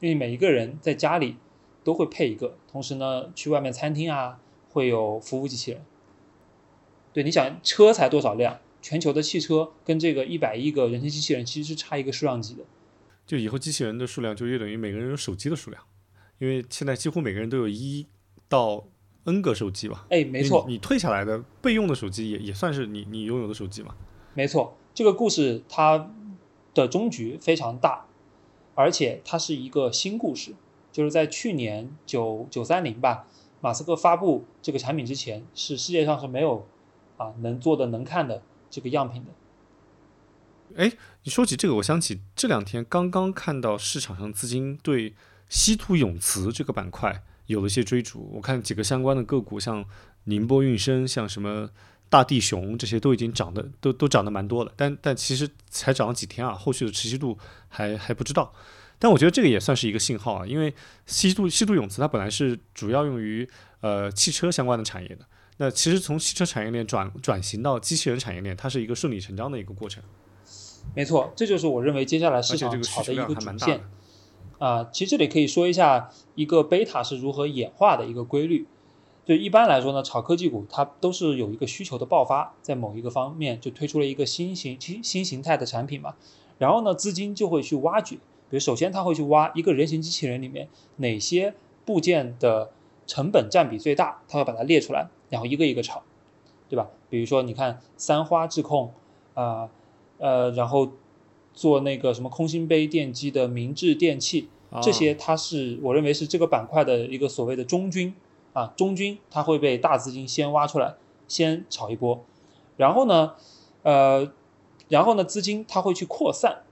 [0.00, 1.36] 因为每一个人在家里
[1.86, 5.84] 都会配一个，同时呢，去外面餐厅啊会有服务机器人。
[7.12, 8.58] 对，你想车才多少辆？
[8.82, 12.64] 全球的汽车跟这个一百亿个人形机器人其实是差一个数量级的。
[13.24, 15.80] 就以后机器人的数量就约等于每个人有手机的数量，
[16.38, 18.04] 因为现在几乎每个人都有一
[18.48, 18.84] 到
[19.24, 20.06] N 个手机吧。
[20.10, 23.94] 哎，没错，你，你退下来的备用的手机也也算是你你拥有的手机嘛。
[24.34, 26.10] 没错，这个故事它
[26.74, 28.06] 的终局非常大，
[28.74, 30.54] 而且它是一个新故事，
[30.96, 33.26] 就是在去年九九三零吧，
[33.60, 36.66] 马斯克发布这个产品之前，是世界上是没有
[37.18, 40.90] 啊能做的能看的这个样品的。
[41.24, 45.14] 你说起这个，我想起这两天刚刚看到市场上资金对
[45.50, 48.30] 稀土永磁这个板块有了一些追逐。
[48.32, 49.84] 我看几个相关的个股，像
[50.24, 51.68] 宁波运升，像什么
[52.08, 57.36] 大地熊这些都已经涨得都都涨得蛮多了，但但其实才涨了几天啊，后续的持续度
[57.68, 58.50] 还还不知道。
[58.98, 60.72] 但我觉得这个也算是一个信号啊，因为
[61.06, 63.48] 稀土稀土永磁它本来是主要用于
[63.80, 65.26] 呃汽车相关的产业的，
[65.58, 70.02] 那其实从汽车产业链转转型到机器人产业链，它是一个顺理成章的一个过程。
[70.94, 73.82] 没错，这就是我认为接下来市场炒的一个主线。
[74.58, 78.66] 啊，其实这里可以说一下一个贝塔是如何演化的一个规律。
[79.26, 86.14] 就一般来说呢，炒科技股它都是有一个需求的爆发，在某一个方面就推出了一个新型新新形态的产品嘛，
[86.58, 88.18] 然后呢，资金就会去挖掘，
[88.48, 92.70] 比如首先他会去挖一个人形机器人里面哪些部件的
[93.06, 96.02] 成本占比最大，他会把它列出来，然后一个一个炒，
[96.68, 96.88] 对吧？
[97.08, 98.92] 比如说你看三花智控
[99.34, 99.68] 啊
[100.18, 100.90] 呃然后
[101.52, 104.48] 做那个什么空心杯电机的明治电器，
[104.82, 108.14] 这些它是我认为是这个板块的一个所谓的中军
[108.52, 110.94] 啊，中军它会被大资金先挖出来，
[111.28, 112.24] 先炒一波，
[112.76, 113.34] 然后呢，
[113.82, 114.32] 呃，
[114.88, 116.62] 然后呢，资金它会去扩散，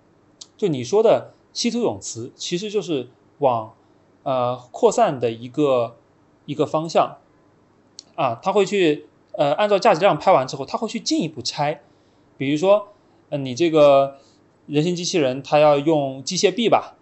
[0.57, 3.73] 就你说的稀土永磁，其实就是往
[4.25, 5.97] 呃扩散的一个
[6.45, 7.17] 一个方向
[8.15, 11.81] 啊，它会去呃按照价值量拍完之后，它会去进一步拆，
[12.37, 12.89] 比如说，
[13.31, 14.19] 呃，你这个
[14.67, 16.99] 人形机器人它要用机械臂吧。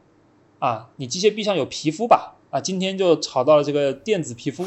[0.58, 2.36] 啊，你机械臂上有皮肤吧？
[2.50, 4.64] 啊，今天就炒到了这个电子皮肤，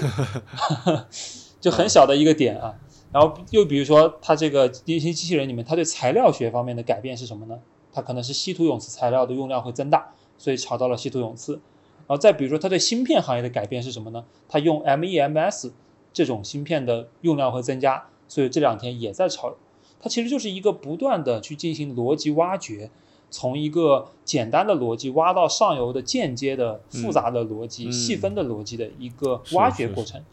[1.62, 2.76] 就很小的一个点啊。
[3.14, 7.58] 然后又比如说，它这个一些机器人里面，它对材料学方面的改变是什么呢？
[7.96, 11.54] 它可能是稀土永磁材料的用量会增大，所以炒到了稀土永磁。
[11.54, 14.26] 然后再比如说，它对芯片行业的改变是什么呢？
[14.50, 15.72] 它用 MEMS
[16.12, 19.56] 这种芯片的用量会增加，所以这两天也在炒。
[20.02, 22.92] 它其实就是一个不断的去进行逻辑挖掘。
[23.32, 30.24] 从一个简单的逻辑挖到上游的间接的复杂的逻辑、嗯细分的逻辑的一个挖掘是过程。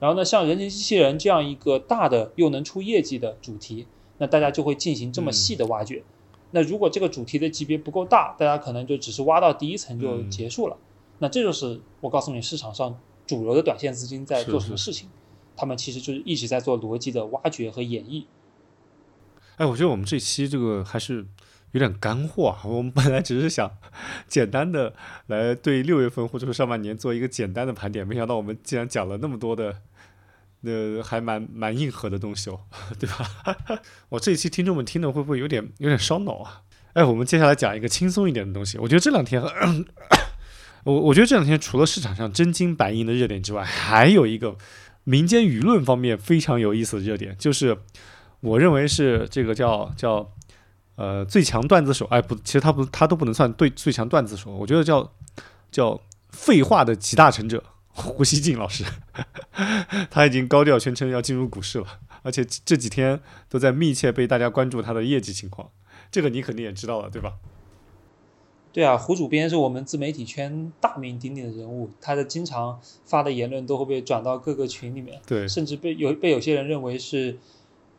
[0.00, 6.02] 然后呢，像人形机器人这样一个大的又能出业绩的主题，那大家就会进行这么细的挖掘。
[6.50, 10.76] 那如果这个主题的级别不够大，大家可能就只是挖到第一层就嗯结束了。
[11.18, 15.08] 那这就是我告诉你，市场上主流的短线资金在做什么事情，
[15.56, 18.24] 他们其实就是一直在做逻辑的挖掘和演绎。
[19.56, 21.26] 哎，我觉得我们这期这个还是
[21.72, 22.62] 有点干货啊。
[22.64, 23.70] 我们本来只是想
[24.28, 24.94] 简单的
[25.26, 29.82] 来对六月份或者说上半年做一个简单的盘点，没想到我们竟然讲了那么多的，
[30.62, 32.60] 呃，还蛮蛮硬核的东西哦，
[32.98, 33.56] 对吧？
[34.10, 36.62] 我这一期听众们听的会不会有点有点烧脑啊？
[36.94, 38.78] 哎，我们接下来讲一个轻松一点的东西。
[38.78, 39.42] 我觉得这两天，
[40.84, 44.56] 我我觉得这两天除了市场上真金白银的热点之外，还有一个
[45.04, 47.78] 民间舆论方面非常有意思的热点，就是。
[48.40, 50.30] 我认为是这个叫叫
[50.94, 55.12] 呃最强段子手，哎不，其实他不他都不能算对最强段子手，我觉得叫
[55.72, 56.00] 叫
[56.30, 57.60] 废话的集大成者
[58.02, 58.84] 胡锡进老师，
[60.10, 61.86] 他已经高调宣称要进入股市了，
[62.22, 65.70] 而且这几天都在密切被大家关注他的业绩情况，
[66.10, 67.34] 这个你肯定也知道了，对吧？
[68.72, 77.38] 对啊，胡主编是我们自媒体圈大名鼎鼎的人物，他的经常发的言论都会被转到各个群里面，对，甚至被有被有些人认为是。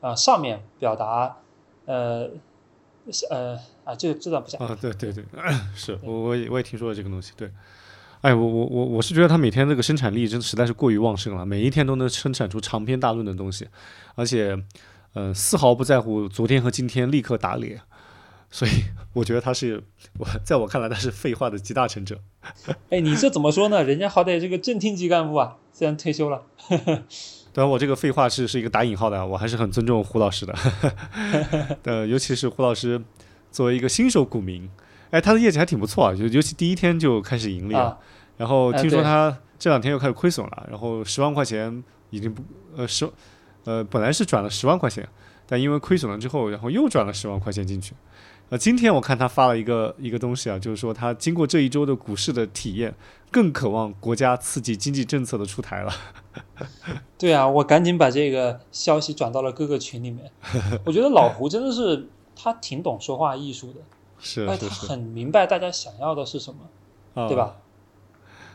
[0.02, 1.36] 啊、呃，上面表达，
[1.84, 2.30] 呃，
[3.30, 4.66] 呃啊，这个这段不讲。
[4.66, 5.26] 啊，对对对，
[5.76, 7.52] 是我我也我也听说了这个东西，对，
[8.22, 13.66] 哎，我我我我是觉得他每天这个生产力真的实在是过于旺盛了，每一天都能生产出长篇大论的东西，
[14.16, 14.62] 而且，
[15.14, 17.80] 呃，丝毫不在乎昨天和今天立刻打脸，
[18.52, 18.72] 所以
[19.14, 19.82] 我觉得他是
[20.18, 22.20] 我在我看来他是废话的集大成者。
[22.90, 23.82] 哎，你这怎么说呢？
[23.86, 26.44] 人家好歹是个正厅级干部啊，虽然退休了。
[27.54, 30.54] 当然，我这个废话是是一个打引号的，我还是很尊重胡老师的。
[31.84, 33.02] 呃，尤其是胡老师
[33.50, 34.70] 作为一个新手股民。
[35.12, 37.98] 哎，他的业绩还挺不错啊，就尤其第一天就开始盈利了，
[38.38, 42.44] 然后听说他这两天又开始亏损了，然后十万块钱已经不
[42.76, 43.10] 呃十
[43.66, 45.08] 呃本来是转了十万块钱，
[45.48, 47.94] 但因为亏损了之后，然后又转了十万块钱进去。
[48.50, 52.92] 呃，今天我看他发了一个一个东西啊，就是说他经过这一周的股市的体验，
[53.30, 55.94] 更渴望国家刺激经济政策的出台了。
[57.16, 60.32] 对啊，我赶紧把这个消息转到了各个群里面。
[60.84, 63.82] 我觉得老胡真的是他挺懂说话艺术的。
[64.20, 67.56] 是，那，他很明白大家想要的是什么，对吧？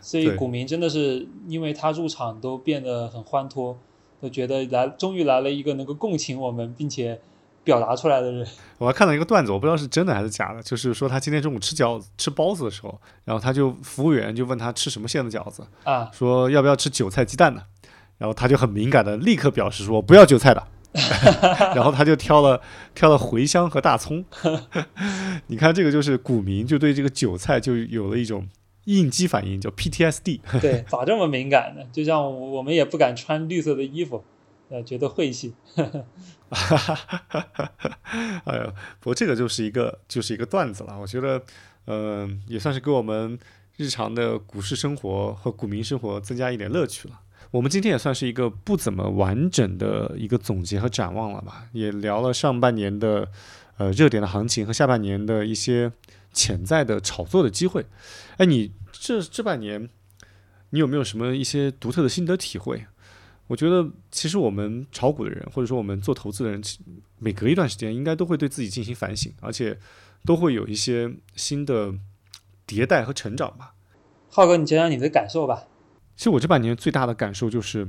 [0.00, 3.78] 所以股民真的是因为他入场都变得很欢脱，
[4.20, 7.18] 都觉得来终于来了一个能够共情我们并且
[7.64, 8.46] 表达出来的人。
[8.76, 17.64] 我还看到一个段子，我不知道是真的还是假的，就是说他今天中午吃饺子、吃包子的时候，然后他就服务员就问他吃什么馅的饺子啊，说要不要吃韭菜鸡蛋的，
[18.18, 20.62] 然后他就很敏感的立刻表示说不要韭菜的。
[21.74, 22.60] 然后他就挑了
[22.94, 24.24] 挑了茴香和大葱，
[25.48, 28.48] 你看这个就是股民就对这个韭菜就有了一种
[28.84, 30.40] 应激反应，叫 PTSD。
[30.60, 31.82] 对，咋这么敏感呢？
[31.92, 32.22] 就像
[32.52, 34.24] 我们也不敢穿绿色的衣服，
[34.68, 35.54] 呃，觉得晦气。
[38.44, 40.96] 哎呀，不过这个就是一个就是一个段子了。
[41.00, 41.42] 我觉得，
[41.86, 43.36] 嗯，也算是给我们
[43.76, 47.18] 日常的股市生活和股民生活增加一点乐趣了。
[47.54, 53.30] 我们今天也算是一个不怎么完整的一个总结和展望了吧，也聊了上半年的
[53.76, 55.92] 呃热点的行情和下半年的一些
[56.32, 57.86] 潜在的炒作的机会。
[58.38, 59.88] 哎，你这这半年
[60.70, 62.86] 你有没有什么一些独特的心得体会？
[63.46, 66.60] 我觉得其实我们炒股的人，或者说我们做投资的人，
[67.20, 69.78] 每隔一段时间应该都会对自己进行反省，而且
[70.24, 71.94] 都会有一些新的
[72.66, 73.74] 迭代和成长吧。
[74.28, 75.68] 浩哥，你讲讲你的感受吧。
[76.16, 77.88] 其实我这半年最大的感受就是，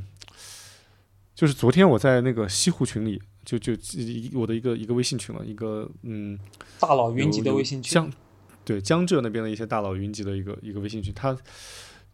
[1.35, 3.73] 就是昨天我在那个西湖群里，就就
[4.33, 6.37] 我的一个一个微信群了，一个嗯，
[6.79, 8.11] 大佬云集的微信群，江
[8.63, 11.37] 对江浙那边的一些大佬云集的一个一个微信群，他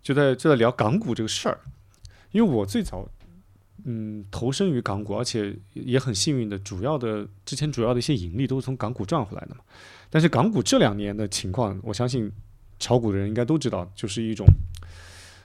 [0.01, 1.61] 就在就在聊港股这个事儿，
[2.31, 3.07] 因为我最早
[3.85, 9.61] 嗯投身于港股，而且也很幸运的，主要的之前主要的一些盈利都是从港股赚回来的嘛，
[10.09, 12.29] 但是港股这两年的情况，我相信
[12.79, 14.45] 炒股的人应该都知道，就是一种。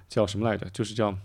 [0.08, 0.68] 叫什么来着？
[0.70, 1.16] 就是叫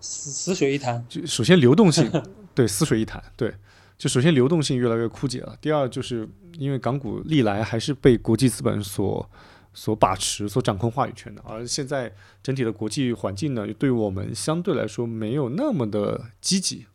[0.00, 1.04] 死死水一潭。
[1.08, 2.10] 就首先流动性，
[2.54, 3.22] 对，死水一潭。
[3.36, 3.54] 对，
[3.96, 5.56] 就首先流动性越来越枯竭了。
[5.60, 9.30] 第二，就是因为港股历来还是被国际资本所
[9.72, 16.86] 所把持、所掌控话语权的，而现在整体的国际环境呢，对我们相对来说没有那么的积极。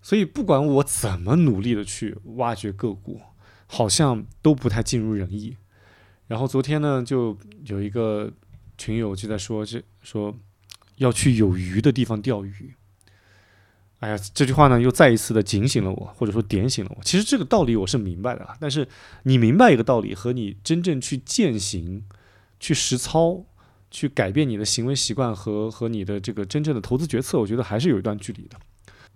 [0.00, 3.20] 所以，不管我怎么努力的去挖掘个股，
[3.66, 5.56] 好像都不太尽如人意。
[6.26, 8.32] 然后昨天呢，就有一个。
[8.78, 10.34] 群友就在说，这说
[10.96, 12.74] 要去有鱼的地方钓鱼。
[14.00, 17.02] 哎呀，这句话呢又再一次的警醒了我，或者说点醒了我。
[17.02, 18.86] 其实这个道理我是明白的，但是
[19.24, 22.04] 你明白一个道理和你真正去践行、
[22.60, 23.44] 去实操、
[23.90, 28.56] 去改变你的行为习惯和和你的这个真正的投资决策，我觉得还是有一段距离的。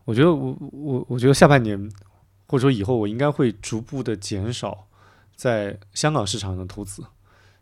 [0.05, 1.89] 我觉得我我我觉得下半年
[2.49, 4.89] 或者说以后，我应该会逐步的减少
[5.37, 7.05] 在香港市场的投资。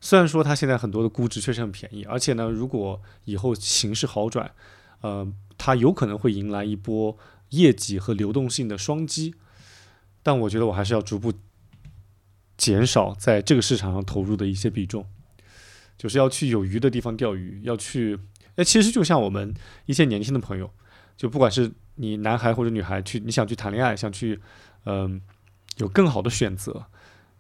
[0.03, 4.51] 虽然说它现在很多的估值确实很便宜，而且呢，如果以后形势好转，
[5.03, 7.19] 呃，它有可能会迎来一波
[7.51, 9.35] 业绩和流动性的双击，
[10.23, 11.35] 但我觉得我还是要逐步
[12.57, 15.05] 减少在这个市场上投入的一些比重，
[15.99, 18.19] 就是要去有鱼的地方钓鱼，要去，
[18.57, 20.73] 哎，其实就像我们一些年轻的朋友，
[21.15, 24.41] 就不管是你男孩或者女孩去，你想去谈恋爱，想去，
[24.87, 25.21] 嗯，
[25.77, 26.87] 有更好的选择，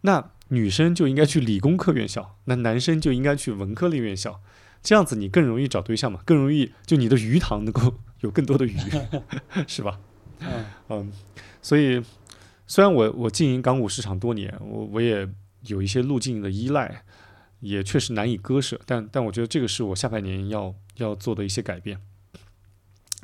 [0.03, 0.31] 那。
[0.53, 4.41] 女生就应该去理工科院校，那男生就应该去文科类院校，
[4.83, 8.77] 这样子你更容易找对象嘛，更容易就你的鱼塘能够有更多的鱼，
[9.69, 10.01] 是吧？
[10.41, 11.13] 嗯嗯，
[11.63, 12.03] 所以
[12.67, 15.29] 虽然我我经营港股市场多年，我我也
[15.67, 17.05] 有一些路径的依赖，
[17.61, 22.01] 也确实难以割舍，但但我觉得这个是我下半年要要做的一些改变，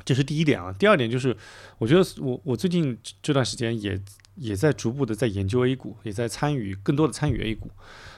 [0.05, 0.73] 这是第一点啊。
[0.79, 1.35] 第二点就是，
[1.79, 4.01] 我觉得我我最近这段时间也。
[4.37, 7.69] 也在逐步的在研究 A 股，也在参与更多的参与 A 股。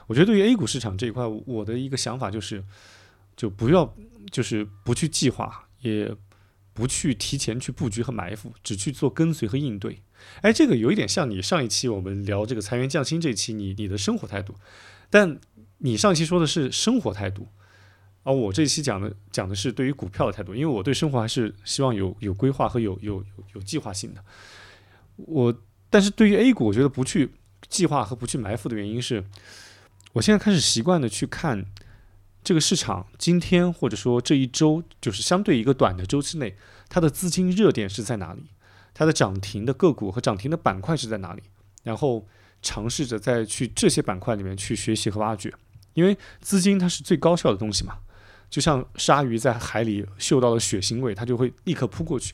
[0.07, 2.63] 我觉得对于 A 股市场这一块，我的一个想法就是，
[3.35, 3.95] 就不要
[4.31, 6.15] 就是不去计划，也
[6.73, 10.01] 不去提前去布局和埋伏，只去做跟随和应对。
[10.41, 14.55] 哎，这个有一点像你上一期我们聊这个裁员降薪这一期，你你的生活态度。
[15.09, 15.39] 但
[15.77, 17.47] 你上期说的是生活态度，
[18.23, 24.23] 而我这期讲的讲的是对于股票的态度，因为我对生活还是希望有有规划和有有有计划性的。
[25.15, 25.53] 我
[25.89, 27.31] 但是对于 A 股，我觉得不去
[27.67, 29.23] 计划和不去埋伏的原因是，
[30.13, 31.65] 我现在开始习惯的去看
[32.43, 36.55] 这个市场今天或者说这一周，就是相对一个短的周期内，
[36.87, 38.43] 它的资金热点是在哪里，
[38.93, 41.43] 它的涨停的个股和涨停的板块是在哪里，
[41.83, 42.27] 然后
[42.61, 45.53] 尝试着再去这些板块里面去学习和挖掘，
[45.93, 47.97] 因为资金它是最高效的东西嘛。
[48.49, 52.33] 就像鲨鱼在海里嗅到了血腥味，它就会立刻扑过去。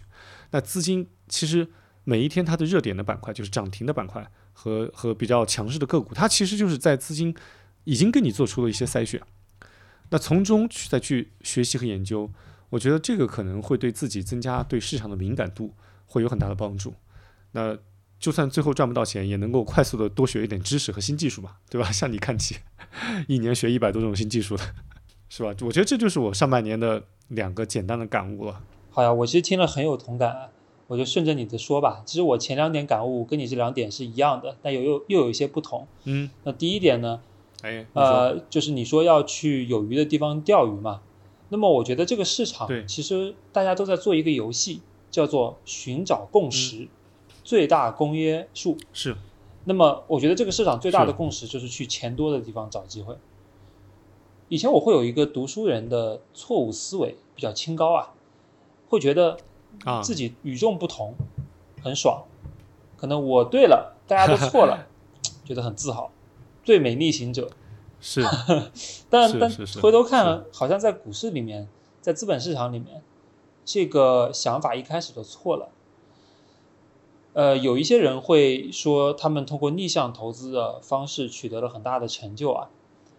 [0.52, 1.68] 那资金其实
[2.06, 7.36] 每一天它的热点的板块，就是涨停的板块和和比较强势的个股，它其实就是在资金
[7.84, 9.22] 已经跟你做出了一些筛选。
[10.12, 12.32] 那从中去再去学习和研究，
[12.70, 15.74] 我觉得这个可能会对自己增加对市场的敏感度
[16.06, 16.94] 会有很大的帮助。
[17.52, 17.78] 那
[18.20, 21.92] 就算最后赚不到钱，也能够快速的多学一点知识和新技术嘛，对吧？
[21.92, 22.56] 向你看齐，
[23.28, 24.64] 一年学一百多种新技术的。
[25.28, 25.50] 是吧？
[25.62, 28.62] 我觉得这就是我上半年的两个简单的感悟了。
[28.92, 30.52] 好呀，我其实听了很有同感，
[30.88, 32.04] 我就顺着你的说吧。
[32.06, 35.88] 其实我前两点感悟跟你这两点是一样的，但又又又有一些不同。
[36.04, 37.22] 嗯，那第一点呢？
[37.62, 41.02] 哎，呃，就是你说要去有鱼的地方钓鱼嘛。
[41.50, 46.88] 那么我觉得这个市场其实大家都在做一个游戏，叫做寻找共识，
[47.44, 49.16] 最大公约数是。
[49.64, 53.16] 那么我觉得这个市场最大的共识就是去钱多的地方找机会。
[54.48, 58.14] 以前我会有一个读书人的错误思维，比较清高啊，
[58.90, 59.38] 会觉得
[59.84, 61.14] 啊自己与众不同，
[61.84, 62.24] 很爽。
[62.96, 64.88] 可能我对了，大家都错了，
[65.44, 66.12] 觉得很自豪，
[66.64, 67.50] 最美逆行者。
[68.00, 68.24] 是，
[69.10, 69.50] 但但
[69.82, 71.68] 回头看，好像在股市里面，
[72.02, 73.02] 在资本市场里面，
[73.66, 75.70] 这个想法一开始就错了。
[77.34, 82.70] 呃，有一些人会说，他们通过逆向投资的方式取得了很大的成就啊。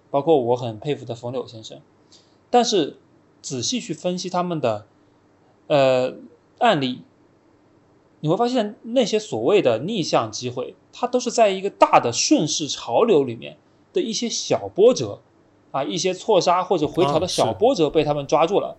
[0.09, 1.80] 包括我很佩服的冯柳先生，
[2.48, 2.96] 但是
[3.42, 4.86] 仔细去分析他们的
[5.66, 6.14] 呃
[6.59, 7.02] 案例，
[8.20, 13.57] 你会发现那些所谓的逆向机会，它都是在一个大的顺势潮流里面
[13.92, 15.20] 的一些小波折
[15.70, 18.76] 啊，一些错杀或者回调的小波折被他们抓住了，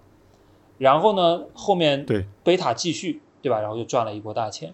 [0.77, 4.73] 然后呢后面对贝塔继续对吧，然后就赚了一波大钱。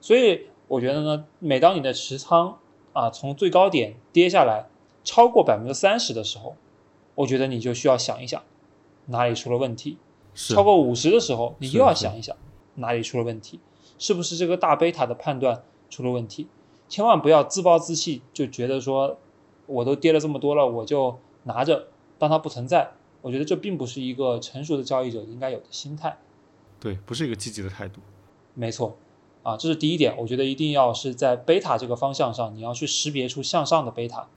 [0.00, 2.58] 所以我觉得呢，每当你的持仓
[2.92, 4.66] 啊从最高点跌下来。
[5.06, 6.56] 超过百分之三十的时候，
[7.14, 8.42] 我觉得你就需要想一想
[9.04, 9.98] 哪里出了问题。
[10.34, 12.36] 超过五十的时候，你又要想一想
[12.74, 13.60] 哪里出了问题，
[13.98, 16.48] 是不是这个大贝塔的判断出了问题？
[16.88, 19.18] 千万不要自暴自弃，就觉得说
[19.66, 22.92] 我都跌了这么多了，我就拿着当它不存在。
[23.22, 26.18] 我觉得这并不是一个成熟的交易者应该有的心态。
[26.78, 28.00] 对，不是一个积极的态度。
[28.52, 28.98] 没错，
[29.42, 30.14] 啊，这是第一点。
[30.18, 34.28] 我觉得一定要是在贝塔这个方向上，你要去识别出向上的贝塔。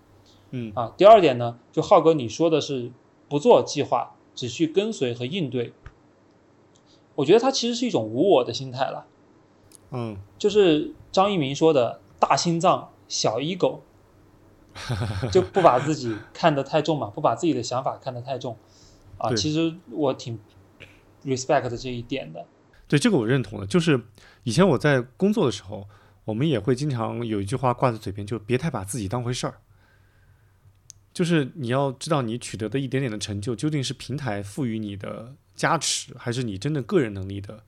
[0.51, 2.91] 嗯啊，第二点呢，就浩哥你说的是
[3.27, 5.73] 不做计划，只去跟随和应对。
[7.17, 9.07] 我觉得它其实是一种无我的心态了。
[9.89, 13.79] 嗯，就是张一鸣说的大心脏小 ego，
[15.31, 18.55] 就不把自己看得太重嘛，不把自己的想法看得太重。
[19.17, 20.37] 啊，其实我挺
[21.25, 22.45] respect 这一点的。
[22.87, 23.99] 对这个我认同的，就是
[24.43, 25.87] 以前我在工作的时候，
[26.23, 29.55] 我们也会经常有一句话挂在嘴边，就别太把自己当回事儿。
[31.17, 37.63] 就是你要知道，你取得的一点点的成就，究竟是平台赋予你的加持，还是你真的个人能力的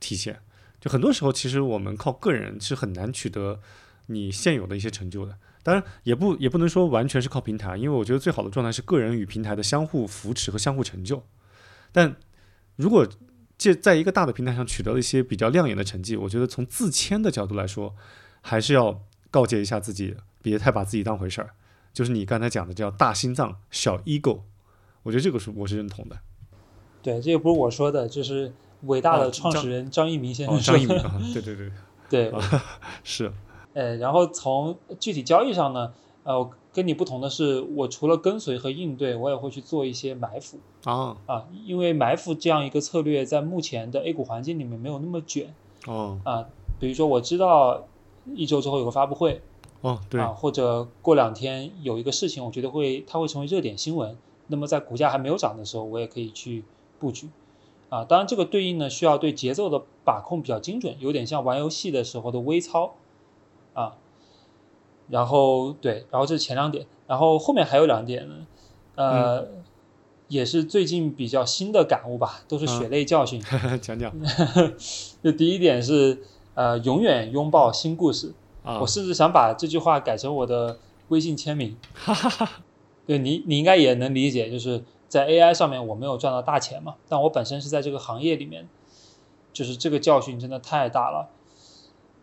[0.00, 0.40] 体现？
[0.80, 3.60] 就很多时候，其实我们靠个人是很难取得
[4.06, 5.36] 你现有的一些成就的。
[5.62, 11.22] 当然，也不也不能说完全是靠平台，因为我觉得最好的状态是个人与平台的相互扶持和相互成就。
[11.92, 12.16] 但
[12.76, 13.06] 如果
[13.58, 17.94] 借在一个大的平台上取得了一些比较亮眼的成绩，我觉得从自谦的角度来说，
[18.40, 21.50] 还是要告诫一下自己，别太把自己当回事儿。
[21.94, 24.40] 就是你刚才讲的叫大心脏小 ego，
[25.04, 26.18] 我觉得这个是我是认同的。
[27.00, 30.78] 对，这个不是我说的，就是伟大的创始人张一鸣先生说的。
[30.78, 31.70] 张一鸣，对对对，
[32.10, 32.32] 对，
[33.04, 33.32] 是。
[33.74, 35.92] 呃，然后从具体交易上呢，
[36.24, 45.54] 呃，跟你不同的是，我除了跟随和应对，我也会去做一些埋伏啊啊，因为埋伏这样一个策略在目前的 A 股环境里面没有那么卷
[45.86, 46.46] 哦啊，
[46.80, 47.86] 比如说我知道
[48.34, 49.40] 一周之后有个发布会。
[49.84, 54.16] 哦，对啊，或者过两天有一个事情，我觉得会它会成为热点新闻。
[54.46, 56.64] 那么在股价还没有涨的时候，我也可以去
[56.98, 57.28] 布局。
[57.90, 62.94] 啊，当然这个对应呢，需要对节奏的把控比较精准，有点像玩游戏的时候的微操
[63.74, 63.96] 啊。
[65.10, 68.46] 然后对，然后这是前两点，然后后面还有两点呢，
[68.94, 69.46] 呃，
[70.28, 73.38] 也是最近比较新的感悟吧，都是血泪教训。
[73.82, 74.10] 讲讲。
[75.22, 76.22] 这第一点是
[76.54, 78.32] 呃，永远拥抱新故事。
[78.64, 81.76] 我甚至想把这句话改成我的微信签名。
[83.06, 88.66] 对你，你应该也能理解，就是在 AI 上面我没有赚到大钱嘛，但我本身是在这个行业里面，
[89.52, 91.28] 就是这个教训真的太大了。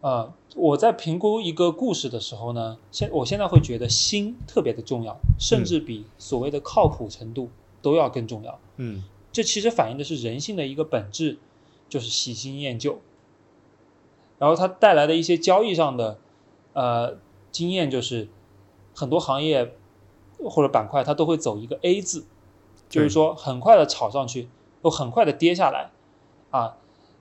[0.02, 7.52] 呃，我在评估一个故事的时候呢，现我现在会觉得心特别的重要，甚至比所谓的靠谱程度
[7.84, 8.60] 都要更重要。
[8.78, 11.38] 嗯这其实反映的是人性的一个本质，
[11.88, 13.00] 就是喜新厌旧。
[14.40, 16.18] 然后它带来的一些交易上的
[16.74, 17.18] 呃
[17.52, 18.28] 经验，就是
[18.96, 19.76] 很多行业
[20.44, 22.26] 或者板块它都会走一个 A 字，
[22.90, 24.50] 就是说很快的炒上去，
[24.84, 25.92] 又很快的跌下来
[26.50, 26.78] 啊。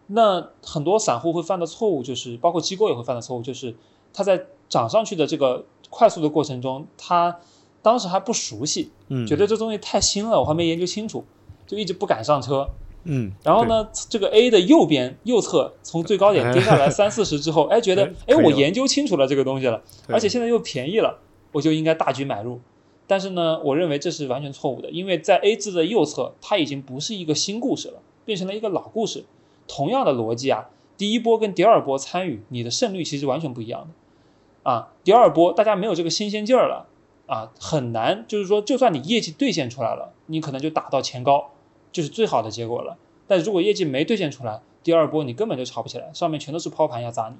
[0.06, 3.76] 那很多散户会犯的错误，就是包括机构也会犯的错误，就是
[4.12, 7.38] 它在涨上去的这个快速的过程中，它
[7.80, 11.24] 当时还不熟悉，嗯，觉得这东西太新了，我还没研究清楚，
[11.66, 12.68] 就一直不敢上车。
[13.04, 21.18] 嗯，然后呢，这个 A 的右边右侧从最高点跌下来三四十之后，哎，觉得哎，我研究清楚了这个东西了，而且现在又便宜了，
[21.52, 22.60] 我就应该大举买入。
[23.06, 29.24] 但是呢，我认为这是完全错误的，因为在 A 字的右侧，它已经不是一个新故事了，变成了一个老故事。
[29.66, 34.70] 同样的逻辑啊，第一波跟第二波参与，你的胜率其实完全不一样的。
[34.70, 36.86] 啊，第二波大家没有这个新鲜劲儿了，
[37.26, 41.50] 啊，很难，就是说，就算你业绩兑现出来了，你可能就打到前高，
[41.92, 42.96] 就是最好的结果了。
[43.26, 47.36] 但如果业绩没兑现出来，第二波你根本就炒不起来，上面全都是抛盘要砸你。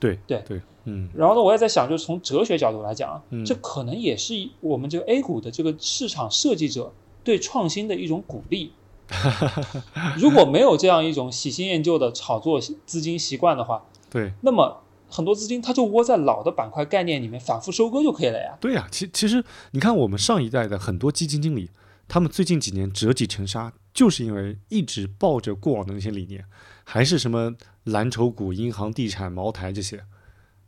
[0.00, 6.92] 对对对，嗯然后呢，我也在想，就是从哲学角度来讲啊，嗯这可能也是我们这个 A 股的这个市场设计者
[7.22, 8.72] 对创新的一种鼓励。
[10.16, 18.56] 如果没有这样一种喜新厌旧的炒作资金习惯的话，对那么很多资金它就窝在老的板块概念里面反复收割就可以了呀。
[18.60, 21.70] 对呀、其其实你看我们上一代的很多基金经理，
[22.08, 26.44] 他们最近几年折戟沉沙，就是因为一直抱着过往的那些理念，
[26.82, 30.04] 还是什么蓝筹股、银行、地产、茅台这些，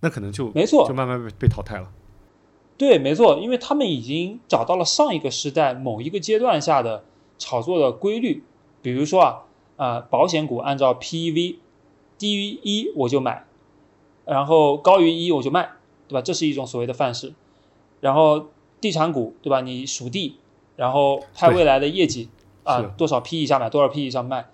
[0.00, 1.92] 那可能就没错就，慢慢被被淘汰了。
[2.78, 7.04] 对，没错，因为他们已经找到了上一个时代某一个阶段下的
[7.36, 8.44] 炒作的规律，
[8.80, 9.42] 比如说啊，
[9.76, 11.56] 啊、保险股按照 PEV
[12.18, 13.44] 低于一我就买，
[14.24, 15.70] 然后高于一我就卖，
[16.06, 16.22] 对吧？
[16.22, 17.32] 这是一种所谓的范式。
[18.00, 18.50] 然后
[18.80, 19.62] 地产股，对吧？
[19.62, 20.36] 你属地，
[20.76, 22.28] 然后拍未来的业绩
[22.66, 24.46] 啊是，多少 P 以下买，多少 P 以上卖，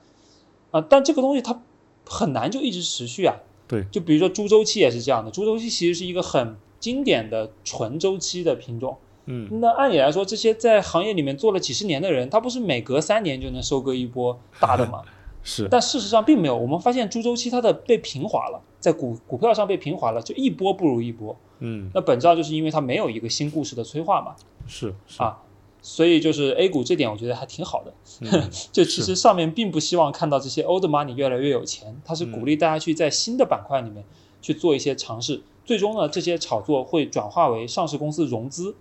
[0.70, 1.60] 啊，但这个东西它
[2.06, 3.34] 很难就一直持续啊。
[3.66, 8.98] 对就比如说猪周期也是这样的，猪周期其实是一个很经典的纯周期的品种。
[9.24, 15.02] 嗯，那按理来说，这些在行业里面做了几十年的人，他不是每隔三年就能收割一波大的吗？
[15.44, 16.56] 是，但事实上并没有。
[16.56, 21.36] 我们发现猪周期它的被平滑了，在股股票上被平滑了，就一波不如一波。
[21.60, 24.34] 嗯，那本质上就是因为它没有一个新故事的催化嘛。
[24.66, 25.40] 是是啊
[25.82, 27.92] 所以就是 A 股这点，我觉得还挺好的。
[28.20, 34.04] 嗯 就其实上面并不希望看到这些 old money 越来越有钱，它是鼓励大家去在新的板块里面
[34.40, 35.42] 去做一些尝试。
[35.64, 38.74] 最终呢，这些炒作会转化为上市公司融资，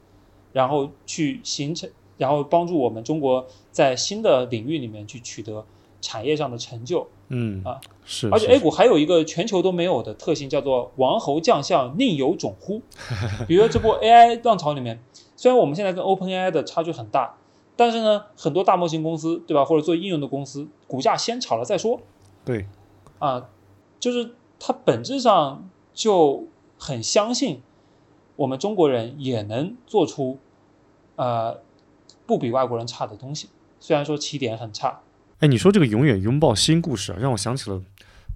[0.53, 5.65] 然后去形成，然后帮助我们中国在新的领域里面去取得
[6.01, 7.07] 产业上的成就。
[7.29, 12.81] 嗯啊，是，而且 A 股还有一个全球都没有的特性，叫做“王侯将相宁有种乎”。
[13.47, 15.01] 比如说这波 AI 浪潮里面，
[15.41, 17.35] 虽然我们现在跟 OpenAI 的差距很大，
[17.75, 21.99] 但是呢，很多大模型公司，对吧，或者做应用的公司，股价先炒了再说
[22.45, 22.67] 对，
[23.17, 23.49] 啊，
[23.99, 26.45] 就是它本质上就
[26.77, 27.63] 很相信
[28.35, 30.37] 我们中国人也能做出
[31.15, 31.59] 呃
[32.27, 34.99] 不比外国人差的东西，虽然说起点很差。
[35.39, 37.81] 哎，你说这个永远拥抱新故事啊，让我想起了，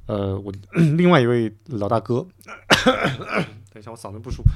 [0.07, 0.51] 呃，我
[0.97, 2.25] 另外一位老大哥，
[3.71, 4.49] 等一下，我嗓子不舒服。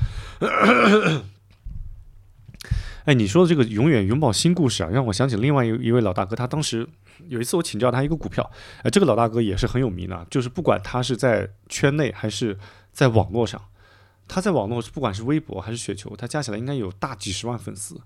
[3.09, 6.87] 哎，你说的这个永远永葆新故事啊，让我想起另外一一位老大哥，他当时
[7.27, 8.47] 有一次我请教他一个股票，
[8.83, 12.55] 呃，这个老大哥也是很有名的啊，就是不管他是在圈内还是
[12.93, 13.59] 在网络上，
[14.27, 17.99] 他在网络不管是微博还是雪球，他加起来应该有大几十万粉丝。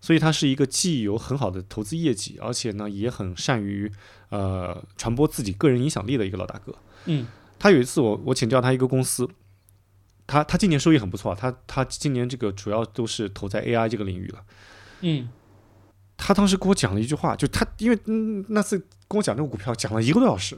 [0.00, 3.92] 所以他是一个既有很好的投资业绩，而且呢也很善于
[4.30, 6.74] 呃传播自己个人影响力的一个老大哥。
[7.04, 7.26] 嗯
[7.58, 9.28] 他有一次我我请教他一个公司，
[10.26, 14.42] 他他今年收益很不错啊，他他今年这个主要都是投在 AI 这个领域了。
[15.00, 15.28] 嗯
[16.16, 18.78] 他当时跟我讲了一句话，就他因为嗯那次
[19.08, 20.56] 跟我讲这个股票讲了一个多小时，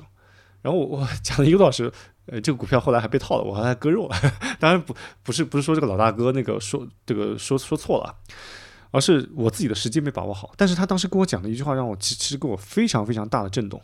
[0.63, 1.93] 然后我我讲了一个多小时，
[2.27, 4.17] 呃这个股票后来还被套了，我还割肉了。
[4.61, 8.15] 当然不不是不是说这个老大哥那个说这个说说错了。
[8.91, 10.51] 而是我自己的时机没把握好。
[10.57, 13.79] 但是他当时跟我讲的一句话，让我其其实给我非常非常大的震动。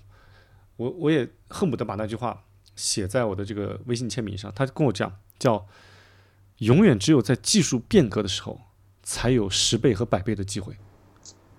[0.77, 2.43] 我我也恨不得把那句话
[2.77, 4.53] 写在我的这个微信签名上。
[4.55, 5.67] 他跟我讲，叫
[6.59, 8.61] “永远只有在技术变革的时候，
[9.03, 10.77] 才有十倍和百倍的机会。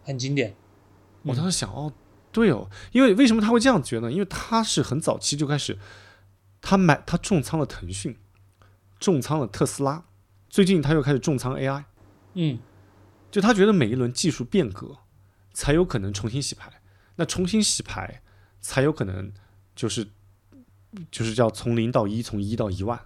[0.03, 0.55] 很经典。”
[1.23, 1.91] 我当时想，哦，
[2.31, 4.11] 对哦，因为为什么他会这样觉得呢？
[4.11, 5.79] 因为他是很早期就开始，
[6.61, 8.17] 他买他重仓了腾讯，
[8.99, 10.05] 重仓了特斯拉，
[10.49, 11.85] 最近他又开始重仓 AI。
[12.33, 12.59] 嗯
[13.31, 14.97] 就他觉得每一轮技术变革，
[15.53, 16.71] 才有可能重新洗牌。
[17.15, 18.21] 那重新洗牌，
[18.61, 19.33] 才有可能
[19.75, 20.07] 就是
[21.11, 22.99] 就是叫从零到一，从一到一万。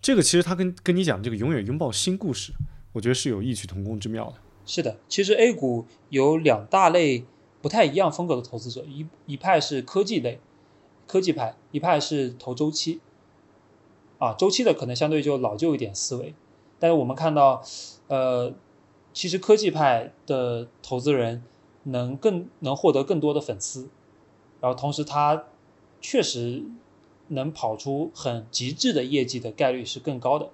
[0.00, 2.52] 这个其实他跟跟你讲这个永远拥抱新故事，
[2.92, 4.34] 我觉得是有异曲同工之妙的。
[4.64, 7.24] 是的，其实 A 股有两大类
[7.60, 10.40] 不太一样风格的投资者，一一派是科技类，
[11.06, 13.00] 科技派，一派是投周期。
[14.18, 16.34] 啊，周期的可能相对就老旧一点思维，
[16.78, 17.62] 但是我们看到，
[18.08, 18.54] 呃，
[19.12, 21.42] 其实科技派的投资人
[21.82, 23.90] 能更能获得更多的粉丝，
[24.60, 25.44] 然后同时他
[26.06, 26.62] 确实
[27.30, 30.50] 能跑出很极致的业绩的概率是更高的，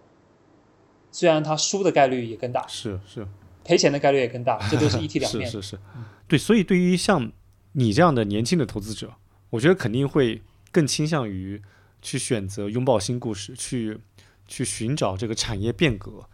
[1.11, 3.29] 虽然他输的概率也更大，是是，
[3.63, 5.47] 赔钱的概率也更大，这都是一体 两面。
[5.47, 5.79] 是是是，
[6.27, 7.31] 对，所以对于像
[7.73, 9.13] 你这样的年轻的投资者，
[9.51, 11.61] 我觉得肯定会更倾向于。
[12.05, 14.01] 去选择拥抱新故事，去
[14.49, 16.29] 去寻找这个产业变革，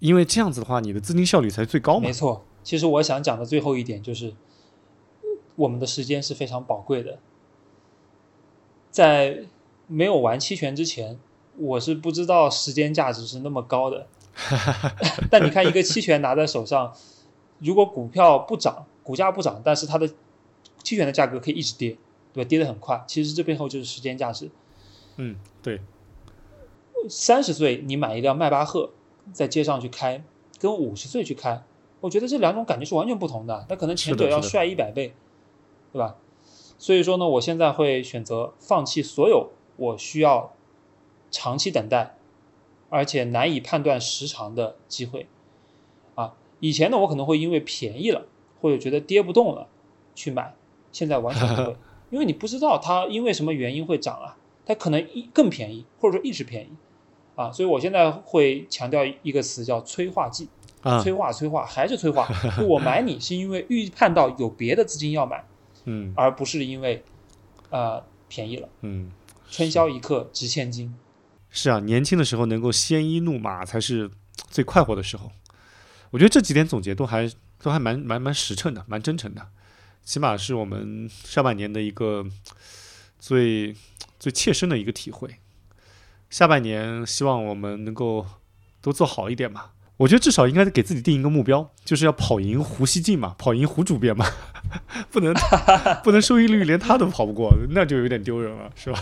[0.00, 2.08] 因为这样子的话，你的资金效率才最高嘛。
[2.08, 4.34] 没错，其实我想讲的最后一点就是，
[5.54, 7.20] 我们的时间是非常宝贵的，
[8.90, 9.44] 在
[9.86, 11.18] 没有玩期权之前，
[11.56, 14.06] 我是不知道时间价值是那么高的。
[15.30, 16.94] 但你看，一个期权拿在手上，
[17.58, 20.08] 如果股票不涨，股价不涨，但是它的
[20.82, 21.96] 期权的价格可以一直跌，
[22.32, 22.48] 对吧？
[22.48, 24.50] 跌得很快，其实这背后就是时间价值。
[25.16, 25.80] 嗯，对。
[27.08, 28.90] 三十岁你买一辆迈巴赫，
[29.32, 30.22] 在街上去开，
[30.58, 31.62] 跟五十岁去开，
[32.00, 33.66] 我觉得这两种感觉是完全不同的。
[33.68, 35.14] 那可能前者要帅一百倍，
[35.92, 36.16] 对吧？
[36.80, 40.54] 所以说呢，我现在会选择放弃所有我需要
[41.30, 42.16] 长期等待，
[42.88, 45.26] 而且难以判断时长的机会。
[46.14, 48.26] 啊，以前呢，我可能会因为便宜了，
[48.62, 49.68] 或者觉得跌不动了
[50.14, 50.54] 去买，
[50.90, 51.76] 现在完全不会，
[52.08, 54.38] 因为你不知道它因为什么原因会涨啊。
[54.66, 56.68] 它可能一更便宜，或者说一直便宜，
[57.34, 60.48] 啊，所以我现在会强调一个词叫催化剂，
[61.02, 62.28] 催化催化还是催化。
[62.68, 65.44] 我买你是因为预判到有别的资金要买，
[65.84, 67.04] 嗯，而不是因为，
[67.70, 69.10] 呃，便宜了，嗯，
[69.50, 70.94] 春宵一刻值千金。
[71.50, 74.10] 是啊，年轻的时候能够鲜衣怒马才是
[74.48, 75.30] 最快活的时候。
[76.10, 77.30] 我觉得这几点总结都还
[77.62, 79.48] 都还蛮蛮蛮实诚的，蛮真诚的，
[80.04, 82.26] 起码是我们上半年的一个
[83.18, 83.74] 最。
[84.20, 85.36] 最切身的一个体会，
[86.28, 88.26] 下半年希望我们能够
[88.82, 89.70] 都做好一点嘛。
[90.00, 94.24] 我觉得至少应该给自己定一个目标，就是要跑赢胡锡进嘛，跑赢胡主编嘛，
[95.12, 95.34] 不能
[96.02, 98.98] 不能收益率连他都跑不过，那就有点丢人了，是吧？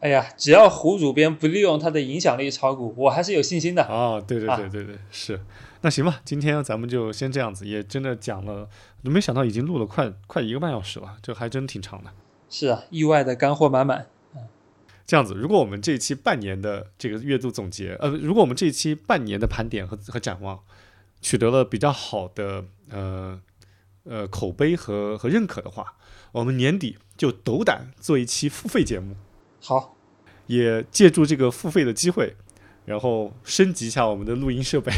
[0.00, 3.84] 哎呀，只要胡主编不利用他的影响力炒股，我还是有信心的。
[3.84, 5.40] 啊，对对对对对，是。
[5.80, 8.68] 那行吧，今天咱们就先这样子，也真的讲了，
[9.00, 12.10] 没想到已经录了快快一个半小时了，这还真挺长的。
[12.50, 14.06] 是啊，意外的干货满满。
[15.06, 20.58] 这样子，如果我们这一期半年的这个月度总结，呃，如果我们这一期半年的盘点和和展望
[21.20, 23.40] 取得了比较好的呃
[24.02, 25.94] 呃口碑和和认可的话，
[26.32, 29.14] 我们年底就斗胆做一期付费节目。
[29.62, 29.96] 好，
[30.48, 32.34] 也借助这个付费的机会，
[32.84, 34.92] 然后升级一下我们的录音设备。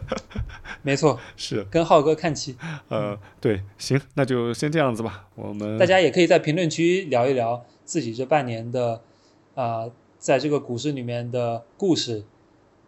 [0.80, 2.56] 没错，是跟浩哥看齐。
[2.88, 5.28] 呃，对，行，那就先这样子吧。
[5.34, 9.02] 我们大家也可以在评论区聊一聊自己这半年的。
[9.56, 12.24] 啊，在这个股市里面的故事，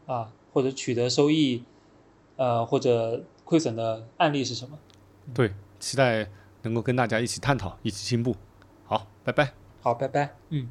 [0.07, 1.65] 啊，或者取得收益，
[2.37, 4.79] 呃，或者亏损的案例是什么？
[5.35, 6.31] 对，期待
[6.63, 8.37] 能够跟大家一起探讨，一起进步。
[8.85, 9.53] 好，拜拜。
[9.81, 10.37] 好，拜拜。
[10.51, 10.69] 嗯。